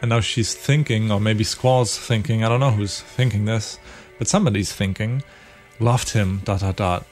[0.01, 3.79] And now she's thinking, or maybe Squall's thinking, I don't know who's thinking this,
[4.19, 5.23] but somebody's thinking
[5.79, 7.05] Loved him, dot dot dot.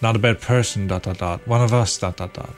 [0.00, 1.46] Not a bad person, dot dot dot.
[1.46, 2.54] One of us, dot dot dot.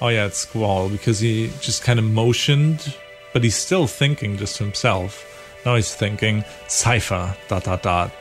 [0.00, 2.96] Oh yeah, it's Squall, because he just kind of motioned,
[3.32, 5.22] but he's still thinking just himself.
[5.64, 8.12] Now he's thinking, Seifer, dot dot dot.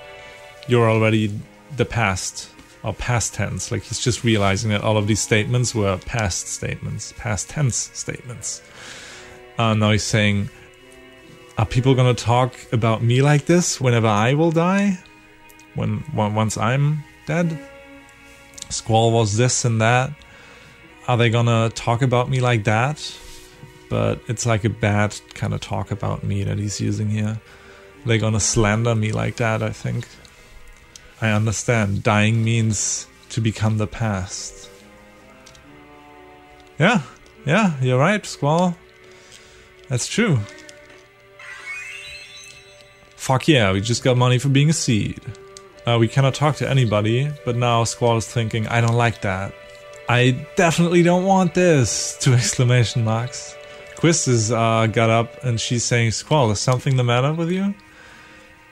[0.68, 1.32] You're already
[1.78, 2.50] the past,
[2.84, 3.72] or past tense.
[3.72, 8.62] Like he's just realizing that all of these statements were past statements, past tense statements.
[9.58, 10.50] Uh, now he's saying,
[11.58, 15.00] are people gonna talk about me like this whenever I will die?
[15.74, 17.58] When, once I'm dead?
[18.70, 20.12] Squall was this and that.
[21.08, 23.18] Are they gonna talk about me like that?
[23.90, 27.40] But it's like a bad kind of talk about me that he's using here.
[28.06, 30.08] They're gonna slander me like that, I think.
[31.22, 32.04] I understand.
[32.04, 34.70] Dying means to become the past.
[36.78, 37.04] Yeah,
[37.46, 38.76] yeah, you're right, Squall.
[39.88, 40.40] That's true.
[43.26, 45.20] Fuck yeah, we just got money for being a seed.
[45.84, 49.52] Uh, we cannot talk to anybody, but now Squall is thinking, I don't like that.
[50.08, 52.16] I definitely don't want this!
[52.22, 53.56] Two exclamation marks.
[53.96, 57.74] Quistis uh, got up and she's saying, Squall, is something the matter with you?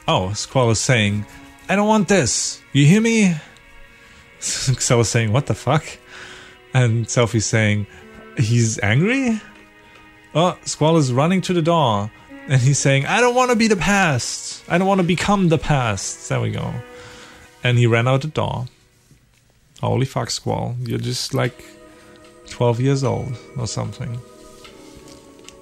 [0.07, 1.25] Oh, Squall is saying,
[1.67, 2.61] I don't want this!
[2.73, 3.29] You hear me?
[4.37, 5.83] Excel is saying, what the fuck?
[6.75, 7.87] And Selphie's saying,
[8.37, 9.41] he's angry?
[10.35, 12.11] Oh, Squall is running to the door.
[12.47, 14.63] And he's saying, I don't want to be the past.
[14.67, 16.27] I don't want to become the past.
[16.27, 16.73] There we go.
[17.63, 18.65] And he ran out the door.
[19.79, 20.75] Holy fuck, Squall.
[20.81, 21.63] You're just like
[22.49, 24.19] 12 years old or something.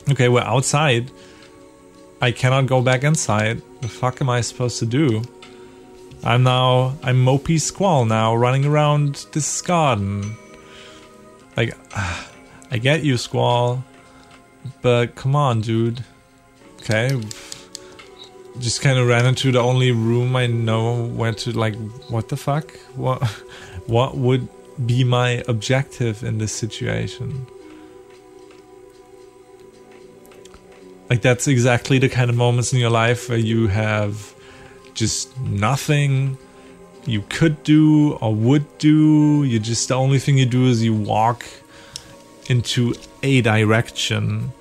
[0.10, 1.12] Okay, we're outside.
[2.20, 3.62] I cannot go back inside.
[3.82, 5.24] The fuck am I supposed to do?
[6.24, 10.36] I'm now, I'm Mopey Squall now, running around this garden.
[11.58, 11.76] Like,
[12.72, 13.84] I get you, Squall.
[14.82, 16.04] But come on, dude.
[16.82, 17.22] Okay.
[18.58, 21.76] Just kind of ran into the only room I know where to like
[22.10, 22.76] what the fuck?
[22.96, 23.24] What
[23.86, 24.48] what would
[24.84, 27.46] be my objective in this situation?
[31.08, 34.34] Like that's exactly the kind of moments in your life where you have
[34.96, 36.38] just nothing
[37.06, 39.44] you could do or would do.
[39.44, 41.46] You just the only thing you do is you walk
[42.48, 44.52] into a direction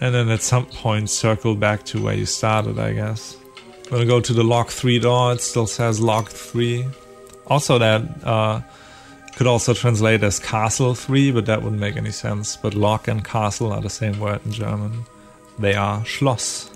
[0.00, 3.36] and then at some point circle back to where you started, I guess.
[3.84, 6.84] I'm gonna go to the lock 3 door, it still says locked 3.
[7.46, 8.60] Also, that uh,
[9.36, 12.56] could also translate as castle 3, but that wouldn't make any sense.
[12.56, 15.04] But lock and castle are the same word in German.
[15.58, 16.70] They are Schloss.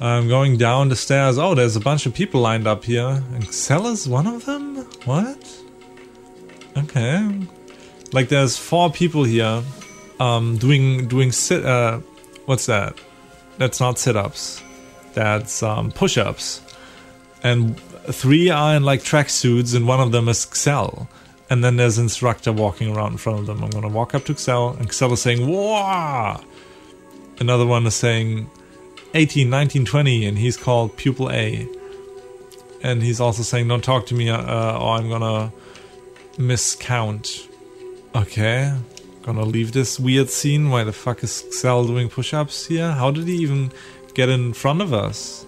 [0.00, 1.38] I'm going down the stairs.
[1.38, 3.22] Oh, there's a bunch of people lined up here.
[3.32, 4.76] And Zell one of them?
[5.06, 5.62] What?
[6.76, 7.46] Okay.
[8.12, 9.62] Like, there's four people here
[10.20, 11.64] um, doing doing sit.
[11.64, 12.00] Uh,
[12.46, 12.94] what's that?
[13.58, 14.62] That's not sit-ups.
[15.14, 16.60] That's um, push-ups,
[17.42, 17.78] and
[18.12, 21.08] three are in like tracksuits, and one of them is Zell.
[21.48, 23.62] And then there's instructor walking around in front of them.
[23.62, 26.40] I'm gonna walk up to Zell, and Zell is saying "Whoa!"
[27.38, 28.50] Another one is saying
[29.14, 31.68] 18, 19, 20, and he's called Pupil A.
[32.82, 35.52] And he's also saying, "Don't talk to me, uh, or I'm gonna
[36.36, 37.48] miscount."
[38.14, 38.72] Okay,
[39.26, 40.70] Gonna leave this weird scene.
[40.70, 42.92] Why the fuck is Zell doing push ups here?
[42.92, 43.72] How did he even
[44.14, 45.44] get in front of us?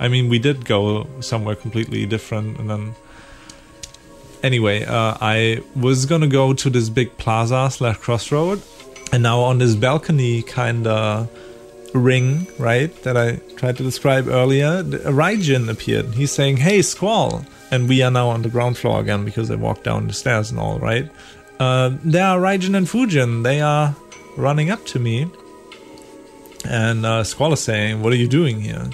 [0.00, 2.94] I mean, we did go somewhere completely different, and then.
[4.42, 8.62] Anyway, uh, I was gonna go to this big plaza slash crossroad,
[9.12, 11.28] and now on this balcony kinda
[11.92, 16.14] ring, right, that I tried to describe earlier, a Raijin appeared.
[16.14, 17.44] He's saying, Hey, Squall!
[17.70, 20.50] And we are now on the ground floor again because I walked down the stairs
[20.50, 21.10] and all, right?
[21.58, 23.42] Uh, there are Raijin and Fujin.
[23.44, 23.94] They are
[24.36, 25.30] running up to me.
[26.68, 28.90] And uh, Squall is saying, What are you doing here?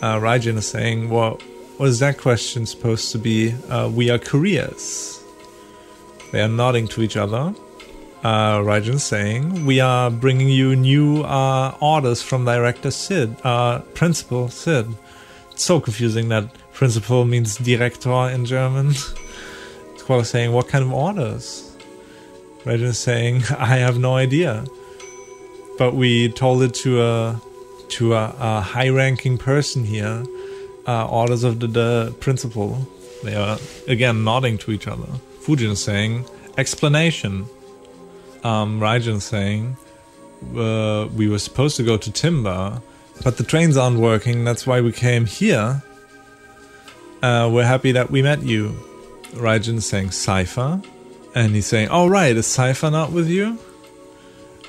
[0.00, 1.38] Uh, Raijin is saying, Well,
[1.76, 3.52] what is that question supposed to be?
[3.68, 5.22] Uh, we are couriers.
[6.32, 7.54] They are nodding to each other.
[8.24, 14.48] Uh, Raijin saying, We are bringing you new uh, orders from Director Cid, uh, Principal
[14.48, 14.86] Cid.
[15.50, 18.94] It's so confusing that principal means director in German.
[20.02, 21.76] Squall saying, What kind of orders?
[22.64, 24.64] Raijin is saying, I have no idea.
[25.78, 27.40] But we told it to a
[27.90, 30.24] to a, a high-ranking person here.
[30.88, 32.84] Uh, orders of the, the principal.
[33.22, 35.06] They are again nodding to each other.
[35.44, 36.24] Fujin saying,
[36.58, 37.46] explanation.
[38.42, 39.76] Um, Raijin saying,
[40.56, 42.82] uh, we were supposed to go to Timber,
[43.22, 44.42] but the trains aren't working.
[44.42, 45.80] That's why we came here.
[47.22, 48.76] Uh, we're happy that we met you.
[49.34, 50.84] Raijin saying, Seifer.
[51.34, 53.58] And he's saying, Oh, right, is Seifer not with you?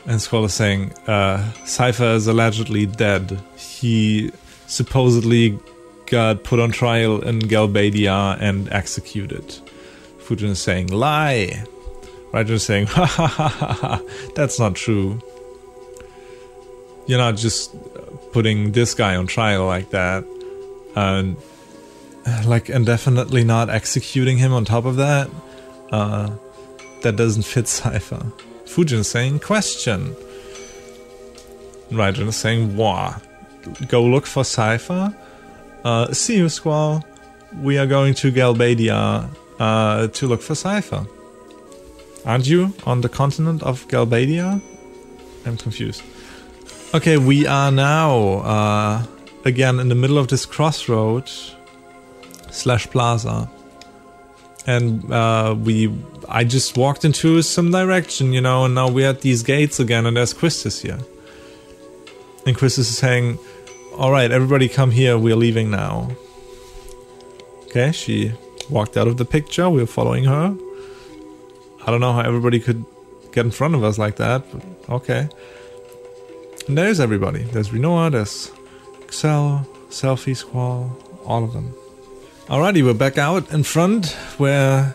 [0.06, 3.42] And Squall is saying, uh, Seifer is allegedly dead.
[3.56, 4.32] He
[4.68, 5.58] supposedly
[6.08, 9.60] got put on trial in Galbadia and executed.
[10.20, 11.64] Fujin is saying, Lie!
[12.32, 14.02] Raijin is saying, Ha ha ha ha ha,
[14.36, 15.22] that's not true.
[17.08, 17.76] You're not just
[18.32, 20.24] putting this guy on trial like that.
[20.96, 21.38] And,
[22.46, 25.30] like, indefinitely not executing him on top of that.
[25.92, 26.32] Uh,
[27.02, 28.32] that doesn't fit Seifer.
[28.66, 30.16] Fujin saying, question.
[31.92, 33.20] Raijin saying, wah.
[33.88, 35.16] Go look for Seifer.
[35.84, 37.04] Uh, see you, Squall.
[37.62, 41.08] We are going to Galbadia uh, to look for Seifer.
[42.26, 44.62] Aren't you on the continent of Galbadia?
[45.46, 46.02] I'm confused.
[46.94, 49.06] Okay, we are now uh,
[49.46, 51.30] again in the middle of this crossroad
[52.54, 53.50] slash plaza,
[54.66, 55.94] and uh, we
[56.30, 60.06] I just walked into some direction, you know, and now we're at these gates again,
[60.06, 61.00] and there's Quistis here,
[62.46, 63.38] and Quistis is saying,
[63.98, 65.18] "All right, everybody, come here.
[65.18, 66.12] We're leaving now."
[67.66, 68.32] Okay, she
[68.70, 69.70] walked out of the picture.
[69.70, 70.56] We're following her.
[71.86, 72.86] I don't know how everybody could
[73.34, 75.28] get in front of us like that, but okay.
[76.68, 77.44] And there's everybody.
[77.44, 78.52] There's Rinoa, there's
[79.02, 80.96] Excel, Selphie Squall,
[81.26, 81.74] all of them.
[82.48, 84.94] Alrighty, we're back out in front where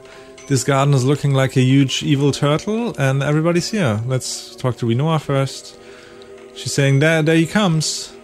[0.49, 4.03] this garden is looking like a huge evil turtle, and everybody's here.
[4.05, 5.79] Let's talk to Rinoa first.
[6.55, 8.15] She's saying, There, there he comes.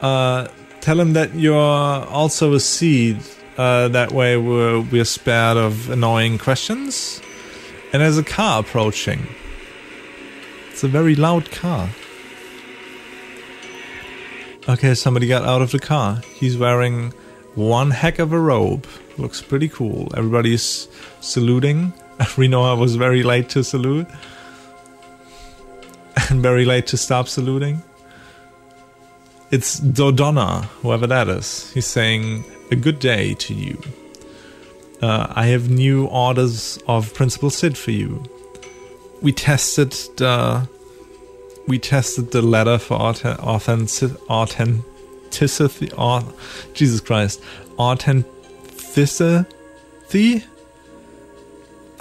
[0.00, 0.48] Uh,
[0.80, 3.22] tell him that you're also a seed.
[3.58, 7.20] Uh, that way we're, we're spared of annoying questions.
[7.92, 9.26] And there's a car approaching.
[10.70, 11.90] It's a very loud car.
[14.66, 16.22] Okay, somebody got out of the car.
[16.34, 17.12] He's wearing
[17.54, 18.86] one heck of a robe.
[19.18, 20.10] Looks pretty cool.
[20.16, 20.88] Everybody's
[21.20, 21.92] saluting.
[22.18, 24.06] Rinoa was very late to salute.
[26.28, 27.82] And very late to stop saluting.
[29.50, 31.70] It's Dodonna, whoever that is.
[31.72, 33.80] He's saying, A good day to you.
[35.02, 38.22] Uh, I have new orders of Principal Cid for you.
[39.20, 40.68] We tested the
[41.66, 44.16] we tested the letter for authentic,
[45.32, 45.90] authenticity.
[45.96, 46.32] Oh,
[46.74, 47.42] Jesus Christ,
[47.78, 49.46] authenticity.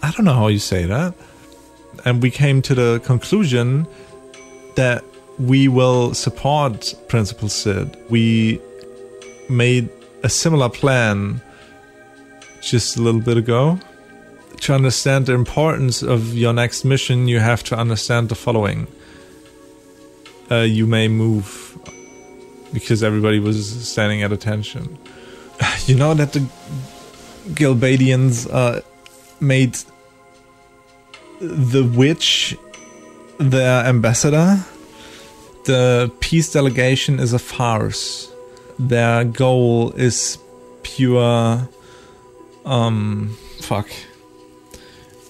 [0.04, 1.14] I don't know how you say that.
[2.06, 3.88] And we came to the conclusion
[4.76, 5.04] that
[5.38, 7.98] we will support Principal Cid.
[8.10, 8.60] We
[9.50, 9.90] made
[10.24, 11.42] a similar plan
[12.62, 13.80] just a little bit ago.
[14.62, 18.88] To understand the importance of your next mission, you have to understand the following.
[20.52, 21.71] Uh, you may move
[22.74, 24.98] because everybody was standing at attention.
[25.88, 26.40] You know that the
[27.50, 28.82] Galbadians uh,
[29.40, 29.78] made
[31.40, 32.56] the witch
[33.40, 34.64] their ambassador.
[35.66, 38.32] The peace delegation is a farce.
[38.80, 40.38] Their goal is
[40.84, 41.68] pure
[42.66, 43.90] um fuck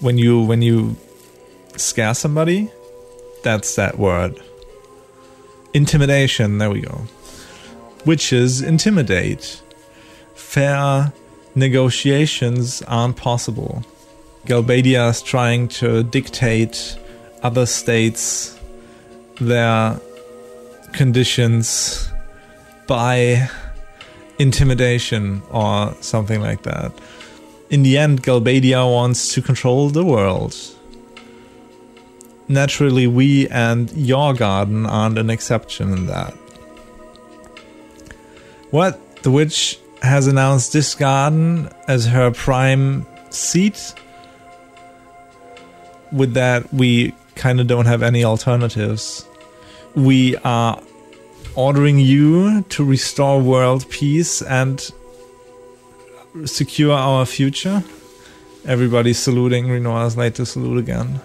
[0.00, 0.96] when you when you
[1.76, 2.70] scare somebody
[3.42, 4.38] that's that word
[5.72, 7.02] intimidation there we go
[8.04, 9.62] witches intimidate
[10.34, 11.12] fair
[11.54, 13.84] negotiations aren't possible
[14.46, 16.98] Galbadia is trying to dictate
[17.44, 18.58] other states
[19.40, 20.00] their
[20.92, 22.10] conditions
[22.88, 23.48] by
[24.38, 26.92] intimidation or something like that.
[27.70, 30.56] In the end, Galbadia wants to control the world.
[32.48, 36.34] Naturally, we and your garden aren't an exception in that.
[38.72, 39.22] What?
[39.22, 43.94] The witch has announced this garden as her prime seat?
[46.10, 49.26] With that, we kind of don't have any alternatives.
[49.94, 50.82] We are
[51.54, 54.90] ordering you to restore world peace and
[56.46, 57.84] secure our future.
[58.64, 59.66] Everybody's saluting.
[59.66, 61.20] Rinoa's late to salute again.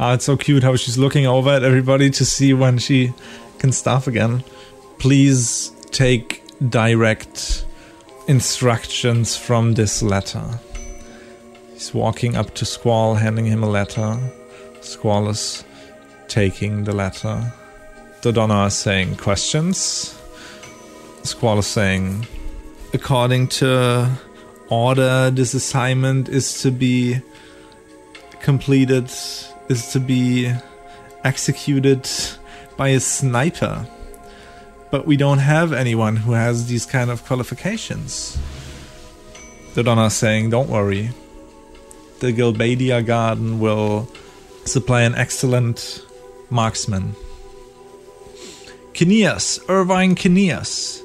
[0.00, 3.12] Ah, it's so cute how she's looking over at everybody to see when she
[3.60, 4.42] can stop again.
[5.00, 7.64] Please take direct
[8.28, 10.44] instructions from this letter.
[11.72, 14.20] He's walking up to Squall, handing him a letter.
[14.82, 15.64] Squall is
[16.28, 17.50] taking the letter.
[18.20, 20.14] Dodonna is saying questions.
[21.22, 22.26] Squall is saying,
[22.92, 24.06] according to
[24.68, 27.18] order, this assignment is to be
[28.42, 29.10] completed,
[29.70, 30.52] is to be
[31.24, 32.06] executed
[32.76, 33.86] by a sniper.
[34.90, 38.38] But we don't have anyone who has these kind of qualifications.
[39.74, 41.10] Dodonna is saying, don't worry.
[42.18, 44.08] The Galbadia Garden will
[44.64, 46.04] supply an excellent
[46.50, 47.14] marksman.
[48.92, 51.00] Kinneas, Irvine Kinneas.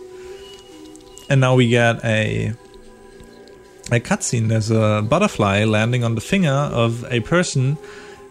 [1.30, 2.54] And now we get a
[3.92, 4.48] a cutscene.
[4.50, 7.78] There's a butterfly landing on the finger of a person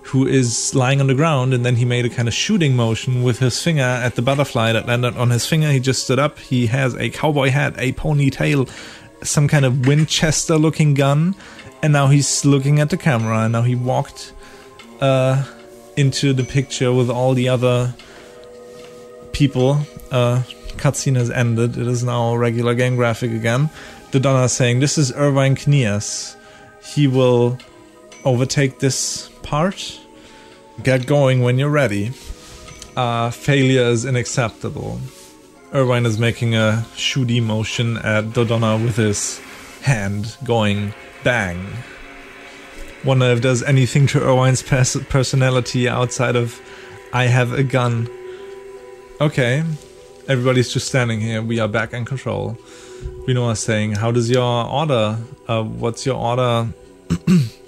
[0.04, 3.22] who is lying on the ground, and then he made a kind of shooting motion
[3.22, 5.70] with his finger at the butterfly that landed on his finger.
[5.72, 6.38] He just stood up.
[6.38, 8.68] He has a cowboy hat, a ponytail,
[9.22, 11.34] some kind of Winchester looking gun,
[11.82, 13.40] and now he's looking at the camera.
[13.40, 14.34] And now he walked
[15.00, 15.42] uh,
[15.96, 17.94] into the picture with all the other
[19.32, 19.80] people.
[20.10, 20.42] Uh,
[20.76, 21.78] cutscene has ended.
[21.78, 23.70] It is now regular game graphic again.
[24.10, 26.36] Dodonna saying, This is Irvine Kinneas.
[26.84, 27.58] He will
[28.24, 30.00] overtake this part.
[30.82, 32.10] Get going when you're ready.
[32.96, 35.00] Uh, failure is unacceptable.
[35.72, 39.40] Irvine is making a shooty motion at Dodonna with his
[39.82, 40.92] hand, going
[41.22, 41.64] bang.
[43.04, 46.60] Wonder if there's anything to Irvine's pers- personality outside of
[47.12, 48.08] I have a gun.
[49.20, 49.62] Okay,
[50.26, 51.42] everybody's just standing here.
[51.42, 52.56] We are back in control.
[53.26, 55.18] Rinoa is saying, "How does your order?
[55.46, 56.68] Uh, what's your order?"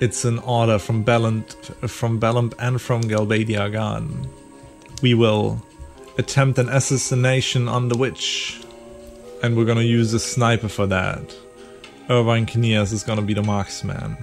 [0.00, 1.54] it's an order from Bellant,
[1.88, 4.28] from Balamb, and from Galbadia Garden.
[5.02, 5.62] We will
[6.18, 8.60] attempt an assassination on the witch,
[9.42, 11.34] and we're gonna use a sniper for that.
[12.08, 14.16] Irvine Kinneas is gonna be the marksman.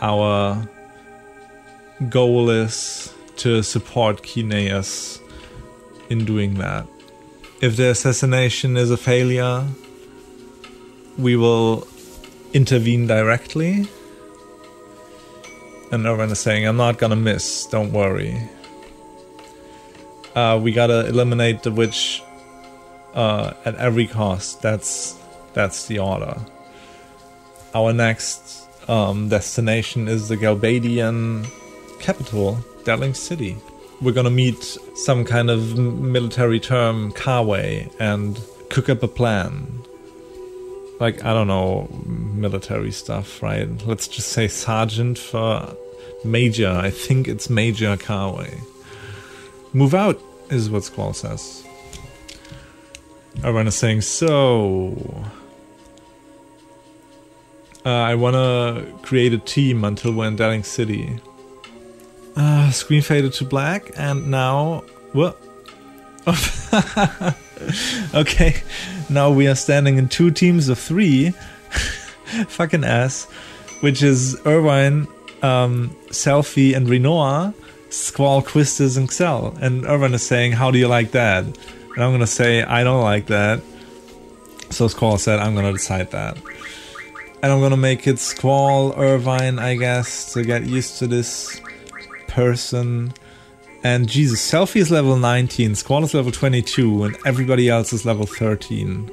[0.00, 0.68] Our
[2.10, 5.20] goal is to support Kinneas
[6.10, 6.86] in doing that.
[7.60, 9.64] If the assassination is a failure,
[11.16, 11.88] we will
[12.52, 13.88] intervene directly.
[15.92, 18.40] And Irvine is saying, I'm not gonna miss, don't worry.
[20.34, 22.22] Uh, we gotta eliminate the witch
[23.14, 24.62] uh, at every cost.
[24.62, 25.18] That's
[25.54, 26.36] that's the order.
[27.74, 31.46] Our next um, destination is the Galbadian
[32.00, 33.56] capital, Deling City
[34.00, 34.62] we're gonna meet
[34.94, 39.82] some kind of military term, Caraway, and cook up a plan.
[40.98, 43.68] Like, I don't know, military stuff, right?
[43.86, 45.76] Let's just say sergeant for
[46.24, 46.70] major.
[46.70, 48.60] I think it's Major Caraway.
[49.72, 51.64] Move out, is what Squall says.
[53.38, 55.24] Everyone is saying, so.
[57.84, 61.20] Uh, I wanna create a team until we're in Deling City.
[62.34, 64.82] Uh, screen faded to black, and now
[65.12, 65.40] what?
[68.14, 68.62] okay,
[69.08, 71.30] now we are standing in two teams of three.
[72.48, 73.24] Fucking ass,
[73.80, 75.06] which is Irvine,
[75.42, 77.54] um, Selphie, and Rinoa,
[77.90, 79.56] Squall, Quistis, and Zell.
[79.60, 83.02] And Irvine is saying, "How do you like that?" And I'm gonna say, "I don't
[83.02, 83.60] like that."
[84.70, 86.36] So Squall said, "I'm gonna decide that."
[87.42, 91.60] And I'm gonna make it Squall, Irvine, I guess, to get used to this
[92.26, 93.14] person.
[93.86, 98.26] And Jesus, Selphie is level 19, Squall is level 22, and everybody else is level
[98.26, 99.08] 13.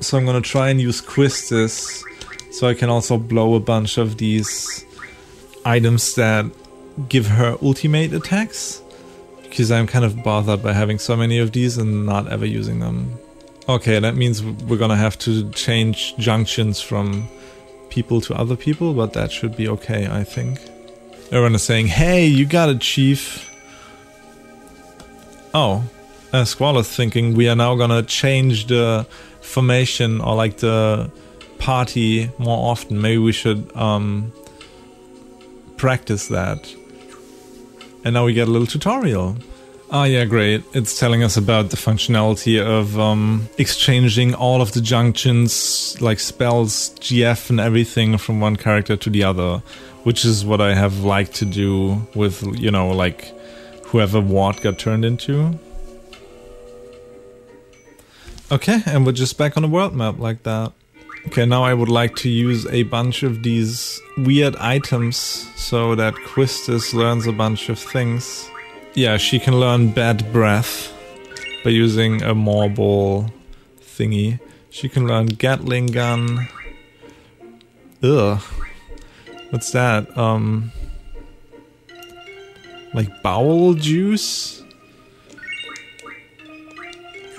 [0.00, 2.02] So I'm gonna try and use Quistis
[2.50, 4.84] so I can also blow a bunch of these
[5.64, 6.46] items that
[7.08, 8.82] give her ultimate attacks.
[9.44, 12.80] Because I'm kind of bothered by having so many of these and not ever using
[12.80, 13.16] them.
[13.68, 17.28] Okay, that means we're gonna have to change junctions from
[17.88, 20.58] people to other people, but that should be okay, I think.
[21.26, 23.48] Everyone is saying, hey, you got it, chief.
[25.54, 25.84] Oh,
[26.32, 29.06] uh, is thinking we are now gonna change the
[29.40, 31.10] formation or like the
[31.58, 33.00] party more often.
[33.00, 34.32] Maybe we should um,
[35.76, 36.74] practice that.
[38.04, 39.36] And now we get a little tutorial.
[39.90, 40.64] Ah, yeah, great.
[40.72, 46.94] It's telling us about the functionality of um, exchanging all of the junctions, like spells,
[47.00, 49.62] GF and everything from one character to the other,
[50.04, 53.34] which is what I have liked to do with, you know, like
[53.92, 55.58] whoever Ward got turned into.
[58.50, 60.72] Okay, and we're just back on the world map like that.
[61.26, 65.16] Okay, now I would like to use a bunch of these weird items
[65.56, 68.48] so that Quistis learns a bunch of things.
[68.94, 70.92] Yeah, she can learn bad breath
[71.62, 73.30] by using a marble
[73.80, 74.40] thingy.
[74.70, 76.48] She can learn Gatling gun.
[78.02, 78.40] Ugh.
[79.50, 80.16] What's that?
[80.16, 80.72] Um
[82.94, 84.62] like bowel juice?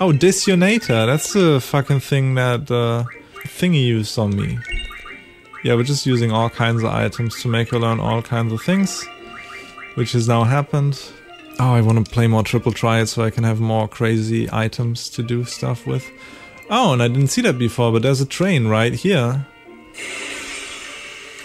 [0.00, 1.06] Oh, Disionator.
[1.06, 3.04] That's the fucking thing that uh,
[3.44, 4.58] thingy used on me.
[5.62, 8.60] Yeah, we're just using all kinds of items to make her learn all kinds of
[8.62, 9.04] things.
[9.94, 11.00] Which has now happened.
[11.60, 15.08] Oh, I want to play more Triple Triad so I can have more crazy items
[15.10, 16.04] to do stuff with.
[16.68, 19.46] Oh, and I didn't see that before, but there's a train right here.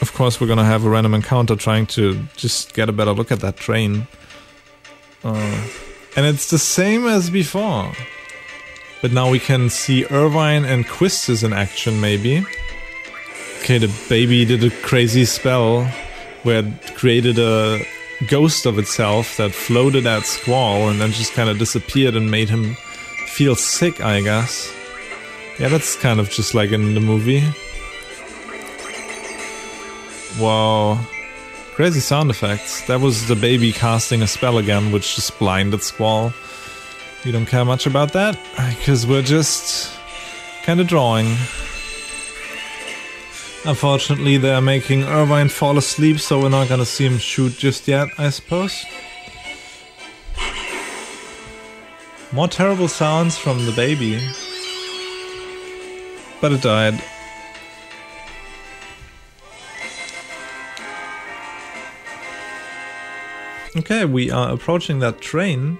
[0.01, 3.31] Of course, we're gonna have a random encounter trying to just get a better look
[3.31, 4.07] at that train.
[5.23, 5.67] Uh,
[6.15, 7.91] and it's the same as before.
[9.01, 12.45] But now we can see Irvine and Quistis in action, maybe.
[13.59, 15.85] Okay, the baby did a crazy spell
[16.43, 17.85] where it created a
[18.27, 22.49] ghost of itself that floated at Squall and then just kind of disappeared and made
[22.49, 22.75] him
[23.27, 24.73] feel sick, I guess.
[25.59, 27.43] Yeah, that's kind of just like in the movie.
[30.37, 30.99] Wow.
[31.73, 32.85] Crazy sound effects.
[32.87, 36.33] That was the baby casting a spell again, which just blinded Squall.
[37.25, 38.37] We don't care much about that,
[38.77, 39.89] because we're just
[40.63, 41.27] kind of drawing.
[43.65, 48.07] Unfortunately, they're making Irvine fall asleep, so we're not gonna see him shoot just yet,
[48.17, 48.85] I suppose.
[52.31, 54.19] More terrible sounds from the baby.
[56.39, 57.01] But it died.
[63.77, 65.77] Okay, we are approaching that train.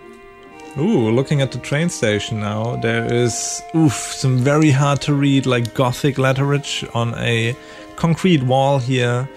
[0.77, 5.47] Ooh, looking at the train station now, there is oof some very hard to read
[5.47, 7.55] like gothic letterage on a
[7.95, 9.27] concrete wall here.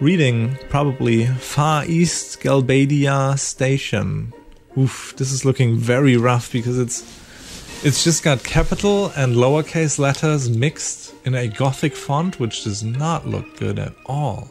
[0.00, 4.34] Reading probably Far East Galbadia Station.
[4.76, 7.02] Oof, this is looking very rough because it's
[7.84, 13.26] it's just got capital and lowercase letters mixed in a gothic font, which does not
[13.26, 14.50] look good at all.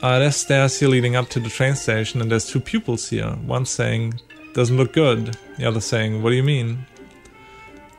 [0.00, 3.30] Uh, there's stairs here leading up to the train station, and there's two pupils here.
[3.46, 4.20] One saying,
[4.54, 5.36] doesn't look good.
[5.56, 6.86] The other saying, what do you mean?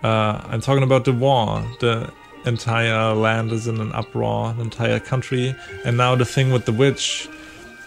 [0.01, 1.61] Uh, I'm talking about the war.
[1.81, 2.09] The
[2.45, 5.53] entire land is in an uproar, the entire country.
[5.83, 7.27] And now the thing with the witch.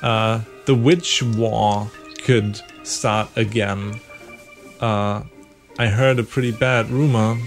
[0.03, 1.91] Uh, the witch war
[2.23, 3.99] could start again.
[4.79, 5.23] Uh,
[5.79, 7.39] I heard a pretty bad rumor.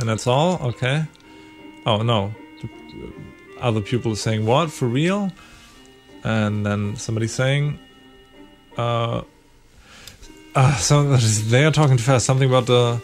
[0.00, 0.60] And that's all?
[0.68, 1.06] Okay.
[1.86, 2.34] Oh, no
[3.64, 4.70] other people saying, What?
[4.70, 5.32] For real?
[6.22, 7.78] And then somebody saying,
[8.78, 9.22] uh,
[10.54, 11.16] uh so
[11.50, 12.26] they are talking too fast.
[12.26, 13.00] Something about the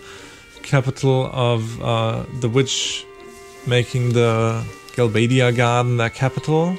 [0.63, 3.05] capital of uh, the witch
[3.67, 4.65] making the
[4.97, 6.77] Galbadia garden their capital.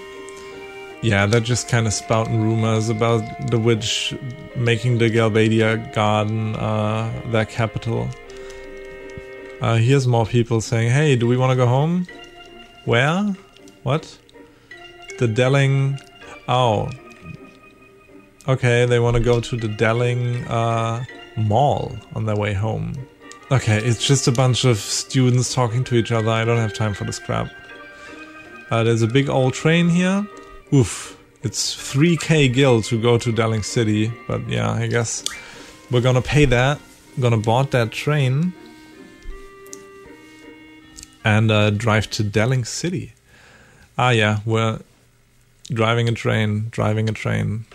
[1.01, 4.13] Yeah, they're just kind of spouting rumors about the witch
[4.55, 8.07] making the Galbadia garden uh, their capital.
[9.61, 12.07] Uh, here's more people saying, hey, do we want to go home?
[12.85, 13.35] Where?
[13.83, 14.17] What?
[15.19, 15.99] The Deling...
[16.47, 16.89] Oh.
[18.47, 21.03] Okay, they want to go to the Deling uh,
[21.37, 22.93] Mall on their way home.
[23.51, 26.29] Okay, it's just a bunch of students talking to each other.
[26.29, 27.51] I don't have time for this crap.
[28.69, 30.25] Uh, there's a big old train here.
[30.73, 31.17] Oof.
[31.43, 34.11] It's 3k gil to go to Deling City.
[34.27, 35.25] But yeah, I guess
[35.89, 36.79] we're gonna pay that.
[37.19, 38.53] gonna board that train.
[41.25, 43.13] And uh, drive to Deling City.
[43.97, 44.79] Ah, yeah, we're
[45.71, 47.65] driving a train, driving a train.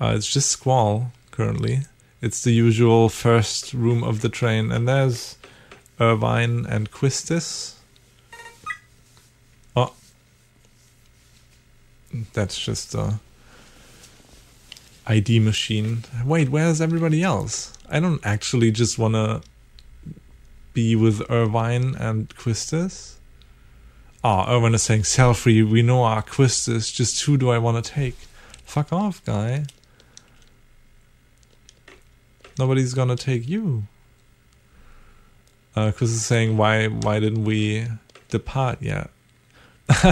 [0.00, 1.80] Uh, it's just Squall currently.
[2.22, 5.36] It's the usual first room of the train, and there's
[6.00, 7.74] Irvine and Quistis.
[9.76, 9.92] Oh,
[12.32, 13.20] that's just a
[15.06, 16.04] ID machine.
[16.24, 17.72] Wait, where's everybody else?
[17.88, 19.42] I don't actually just want to
[20.72, 23.14] be with Irvine and Quistis.
[24.24, 27.84] Ah, Irvine is saying, Selphie, we know our quest is just who do I want
[27.84, 28.16] to take?
[28.64, 29.64] Fuck off, guy.
[32.58, 33.84] Nobody's gonna take you.
[35.74, 37.86] Uh, Chris is saying, why why didn't we
[38.30, 39.10] depart yet?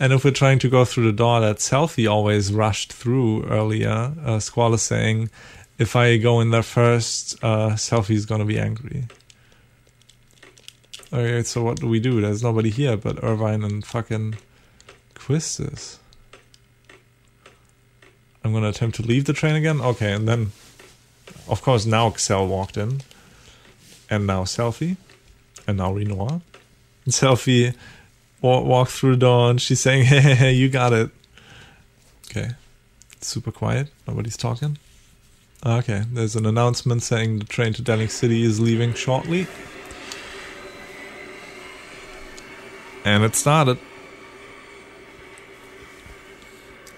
[0.00, 4.12] and if we're trying to go through the door that Selphie always rushed through earlier,
[4.24, 5.30] uh, Squall is saying,
[5.78, 9.04] if I go in there first, uh, Selphie's gonna be angry.
[11.12, 12.22] Okay, so what do we do?
[12.22, 14.36] There's nobody here but Irvine and fucking
[15.14, 15.98] Quistis.
[18.42, 19.80] I'm gonna attempt to leave the train again?
[19.80, 20.52] Okay, and then,
[21.48, 23.02] of course, now Excel walked in.
[24.08, 24.96] And now Selphie.
[25.66, 26.40] And now Rinoa.
[27.04, 27.74] And Selphie
[28.40, 31.10] walk, walk through the door and she's saying, hey, hey, hey, you got it.
[32.30, 32.50] Okay.
[33.20, 33.88] Super quiet.
[34.08, 34.78] Nobody's talking.
[35.64, 39.46] Okay, there's an announcement saying the train to Deling City is leaving shortly.
[43.04, 43.78] And it started.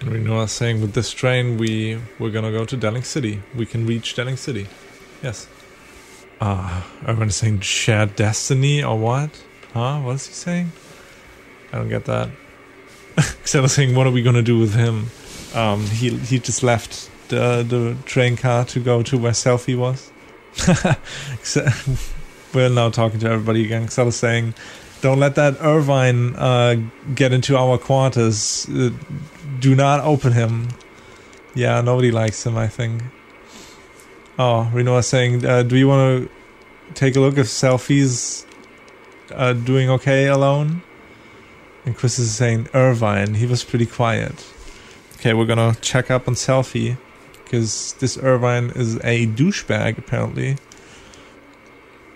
[0.00, 3.42] And we Rinoa saying with this train we we're gonna go to Deling City.
[3.54, 4.66] We can reach Deling City.
[5.22, 5.48] Yes.
[6.40, 9.30] Ah, uh, everyone's saying shared destiny or what?
[9.72, 10.00] Huh?
[10.00, 10.72] What is he saying?
[11.72, 12.28] I don't get that.
[13.54, 15.10] Of saying, "What are we gonna do with him?"
[15.54, 20.10] Um, he he just left the the train car to go to where Selphie was.
[22.54, 23.88] We're now talking to everybody again.
[23.96, 24.54] Of saying,
[25.04, 26.76] "Don't let that Irvine uh,
[27.14, 28.66] get into our quarters.
[28.68, 28.90] Uh,
[29.60, 30.68] do not open him."
[31.54, 32.56] Yeah, nobody likes him.
[32.56, 33.02] I think.
[34.38, 38.46] Oh, Rinoa is saying, uh, "Do you want to take a look if Selphie's
[39.32, 40.82] uh, doing okay alone?"
[41.84, 44.46] And Chris is saying, Irvine, he was pretty quiet.
[45.16, 46.96] Okay, we're gonna check up on Selphie.
[47.44, 50.56] Because this Irvine is a douchebag, apparently.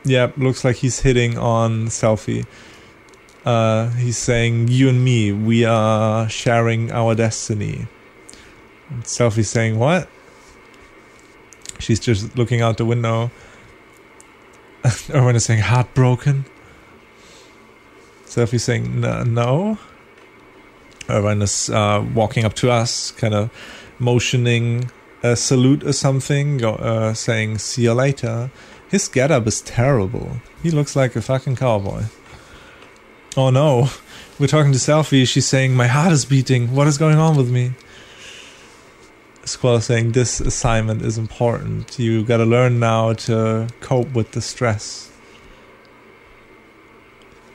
[0.05, 2.47] Yeah, looks like he's hitting on Selphie.
[3.49, 7.87] Uh, he's saying, You and me, we are sharing our destiny.
[8.91, 10.07] And Selphie saying, What?
[11.79, 13.31] She's just looking out the window.
[14.85, 16.45] Irvine is saying, Heartbroken.
[18.27, 19.79] Selphie saying no.
[21.09, 23.51] Irvine is uh, walking up to us, kind of
[23.99, 24.91] motioning
[25.23, 28.51] a salute or something, uh, saying "See you later."
[28.91, 30.43] His getup is terrible.
[30.63, 32.05] He looks like a fucking cowboy.
[33.37, 33.91] Oh no,
[34.39, 35.27] we're talking to Selphie.
[35.27, 36.75] She's saying, "My heart is beating.
[36.75, 37.73] What is going on with me?"
[39.45, 41.99] Squall saying, "This assignment is important.
[41.99, 45.11] You got to learn now to cope with the stress."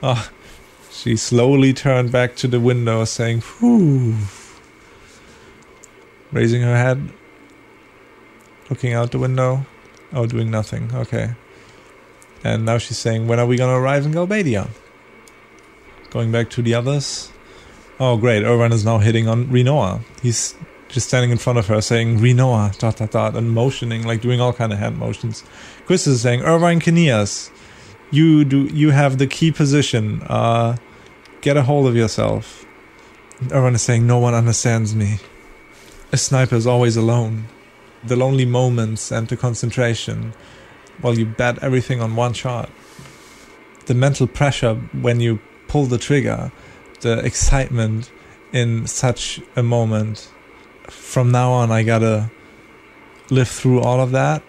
[0.05, 0.30] Oh,
[0.91, 4.15] she slowly turned back to the window, saying, Whew.
[6.32, 7.09] Raising her head,
[8.69, 9.65] looking out the window.
[10.11, 10.91] Oh, doing nothing.
[10.93, 11.36] Okay.
[12.43, 14.69] And now she's saying, When are we to arrive in Galbadia?
[16.14, 17.32] Going back to the others.
[17.99, 18.43] Oh, great.
[18.43, 20.01] Irvine is now hitting on Rinoa.
[20.22, 20.55] He's
[20.88, 24.39] just standing in front of her saying, Rinoa, dot, dot, dot, and motioning, like doing
[24.39, 25.43] all kind of hand motions.
[25.86, 27.49] Chris is saying, Irvine Kinneas,
[28.11, 30.22] you do, you have the key position.
[30.30, 30.78] Uh,
[31.43, 32.66] Get a hold of yourself.
[33.41, 35.20] Everyone is saying no one understands me.
[36.14, 37.47] A sniper is always alone.
[38.01, 40.34] The lonely moments and the concentration
[41.01, 42.70] while you bet everything on one shot.
[43.88, 45.41] The mental pressure when you
[45.74, 46.51] pull the trigger.
[47.01, 48.11] The excitement
[48.51, 50.30] in such a moment.
[50.84, 52.30] From now on, I gotta
[53.32, 54.43] live through all of that.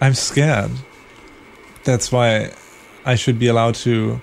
[0.00, 0.70] I'm scared.
[1.84, 2.54] That's why
[3.04, 4.22] I should be allowed to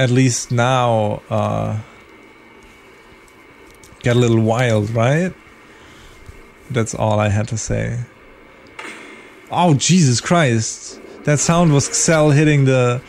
[0.00, 1.78] at least now uh,
[4.02, 5.32] get a little wild, right?
[6.72, 8.00] That's all I had to say.
[9.48, 11.00] Oh, Jesus Christ.
[11.22, 13.00] That sound was Zell hitting the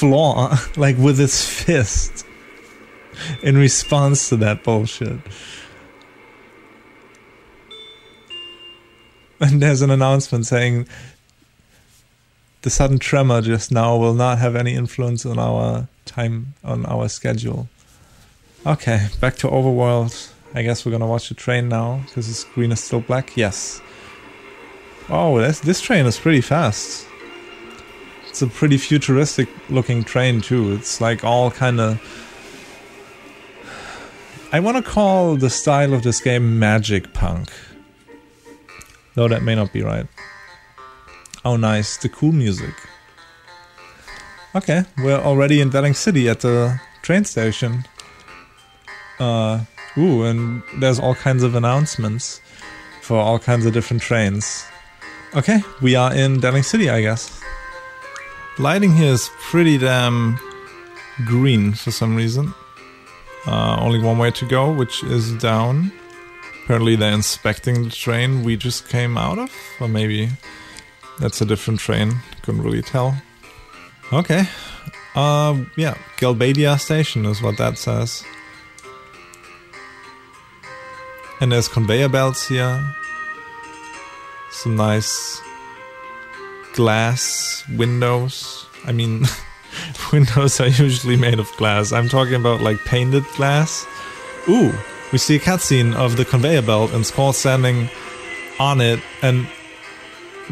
[0.00, 2.24] floor, like with his fist,
[3.42, 5.20] in response to that bullshit.
[9.42, 10.86] And there's an announcement saying
[12.60, 17.08] the sudden tremor just now will not have any influence on our time on our
[17.08, 17.66] schedule.
[18.66, 20.30] Okay, back to Overworld.
[20.52, 23.34] I guess we're gonna watch the train now because the screen is still black.
[23.34, 23.80] Yes.
[25.08, 27.06] Oh, this this train is pretty fast.
[28.40, 30.72] It's a pretty futuristic looking train too.
[30.72, 32.00] It's like all kind of.
[34.50, 37.50] I want to call the style of this game magic punk.
[39.14, 40.06] Though that may not be right.
[41.44, 41.98] Oh, nice.
[41.98, 42.72] The cool music.
[44.54, 47.84] Okay, we're already in Deling City at the train station.
[49.18, 49.64] Uh,
[49.98, 52.40] ooh, and there's all kinds of announcements
[53.02, 54.64] for all kinds of different trains.
[55.34, 57.39] Okay, we are in Deling City, I guess.
[58.58, 60.38] Lighting here is pretty damn
[61.24, 62.52] green for some reason.
[63.46, 65.92] Uh, only one way to go, which is down.
[66.64, 70.28] Apparently they're inspecting the train we just came out of, or maybe
[71.18, 72.12] that's a different train.
[72.42, 73.20] Couldn't really tell.
[74.12, 74.44] Okay.
[75.14, 78.24] Uh, yeah, Galbadia Station is what that says.
[81.40, 82.94] And there's conveyor belts here.
[84.50, 85.40] Some nice
[86.74, 88.66] glass windows.
[88.86, 89.24] I mean,
[90.12, 91.92] windows are usually made of glass.
[91.92, 93.86] I'm talking about like painted glass.
[94.48, 94.72] Ooh,
[95.12, 97.88] we see a cutscene of the conveyor belt and Squall standing
[98.58, 99.46] on it, and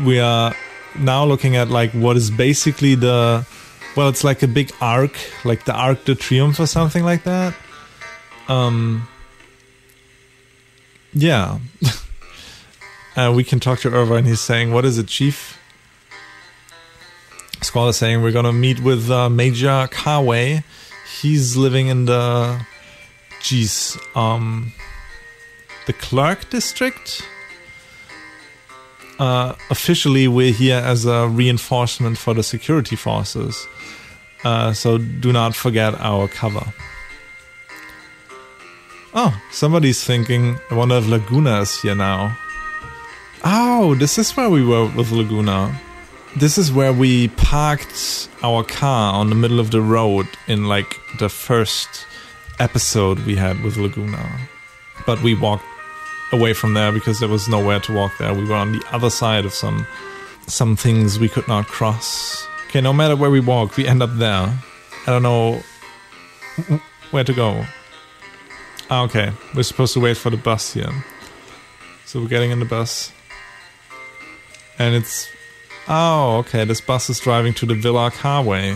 [0.04, 0.54] we are
[0.98, 3.46] now looking at like what is basically the
[3.96, 7.54] well, it's like a big arc, like the Arc de Triomphe or something like that.
[8.46, 9.08] Um,
[11.12, 11.58] yeah.
[13.16, 15.57] uh, we can talk to Irva, and he's saying, "What is it, Chief?"
[17.62, 20.62] Squall is saying we're gonna meet with uh, Major Caraway.
[21.20, 22.64] He's living in the,
[23.42, 24.72] geez, um,
[25.86, 27.22] the Clark District.
[29.18, 33.66] Uh, officially, we're here as a reinforcement for the security forces.
[34.44, 36.72] Uh, so do not forget our cover.
[39.14, 42.36] Oh, somebody's thinking, I wonder if Laguna is here now.
[43.44, 45.80] Oh, this is where we were with Laguna.
[46.36, 51.00] This is where we parked our car on the middle of the road in like
[51.18, 52.06] the first
[52.60, 54.24] episode we had with Laguna.
[55.06, 55.64] But we walked
[56.32, 58.34] away from there because there was nowhere to walk there.
[58.34, 59.86] We were on the other side of some
[60.46, 62.46] some things we could not cross.
[62.68, 64.52] Okay, no matter where we walk, we end up there.
[65.06, 65.62] I don't know
[67.10, 67.64] where to go.
[68.90, 70.90] Ah, okay, we're supposed to wait for the bus here.
[72.04, 73.12] So we're getting in the bus.
[74.78, 75.28] And it's...
[75.90, 78.74] Oh, okay, this bus is driving to the Villa Caraway.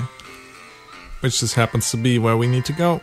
[1.21, 3.01] Which just happens to be where we need to go.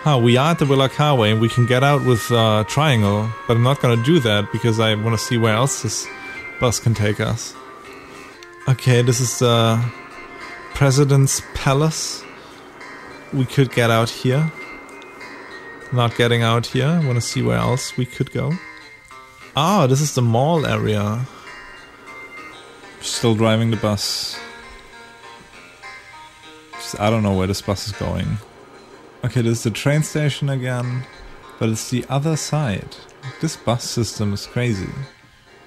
[0.00, 3.28] Huh, we are at the Villa Caraway and we can get out with uh, Triangle,
[3.46, 6.06] but I'm not gonna do that because I want to see where else this
[6.60, 7.54] bus can take us.
[8.68, 9.78] Okay, this is the
[10.72, 12.24] President's Palace.
[13.34, 14.50] We could get out here.
[15.92, 16.86] Not getting out here.
[16.86, 18.52] I want to see where else we could go.
[19.56, 21.26] Ah, this is the mall area.
[23.00, 24.38] Still driving the bus.
[26.98, 28.38] I don't know where this bus is going.
[29.24, 31.04] Okay, there's the train station again,
[31.58, 32.96] but it's the other side.
[33.40, 34.90] This bus system is crazy.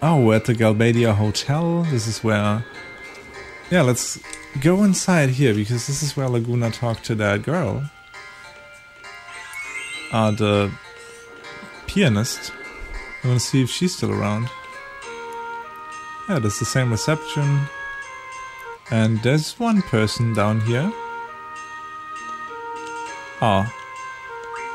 [0.02, 1.84] Oh, we're at the Galbadia Hotel.
[1.84, 2.66] This is where...
[3.70, 4.20] Yeah, let's
[4.62, 7.90] go inside here, because this is where Laguna talked to that girl.
[10.12, 10.72] Uh, the
[11.88, 12.52] pianist.
[13.24, 14.50] I want to see if she's still around.
[16.30, 17.62] Yeah, there's the same reception.
[18.90, 20.92] And there's one person down here.
[23.42, 23.66] Oh.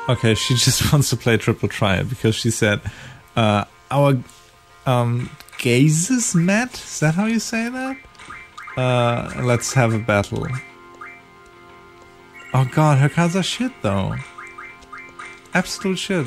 [0.09, 2.81] Okay, she just wants to play Triple Triad because she said,
[3.37, 4.19] uh, our
[4.87, 6.75] um, gazes met?
[6.75, 7.97] Is that how you say that?
[8.77, 10.47] Uh, let's have a battle.
[12.55, 14.17] Oh god, her cards are shit though.
[15.55, 16.27] Absolute shit.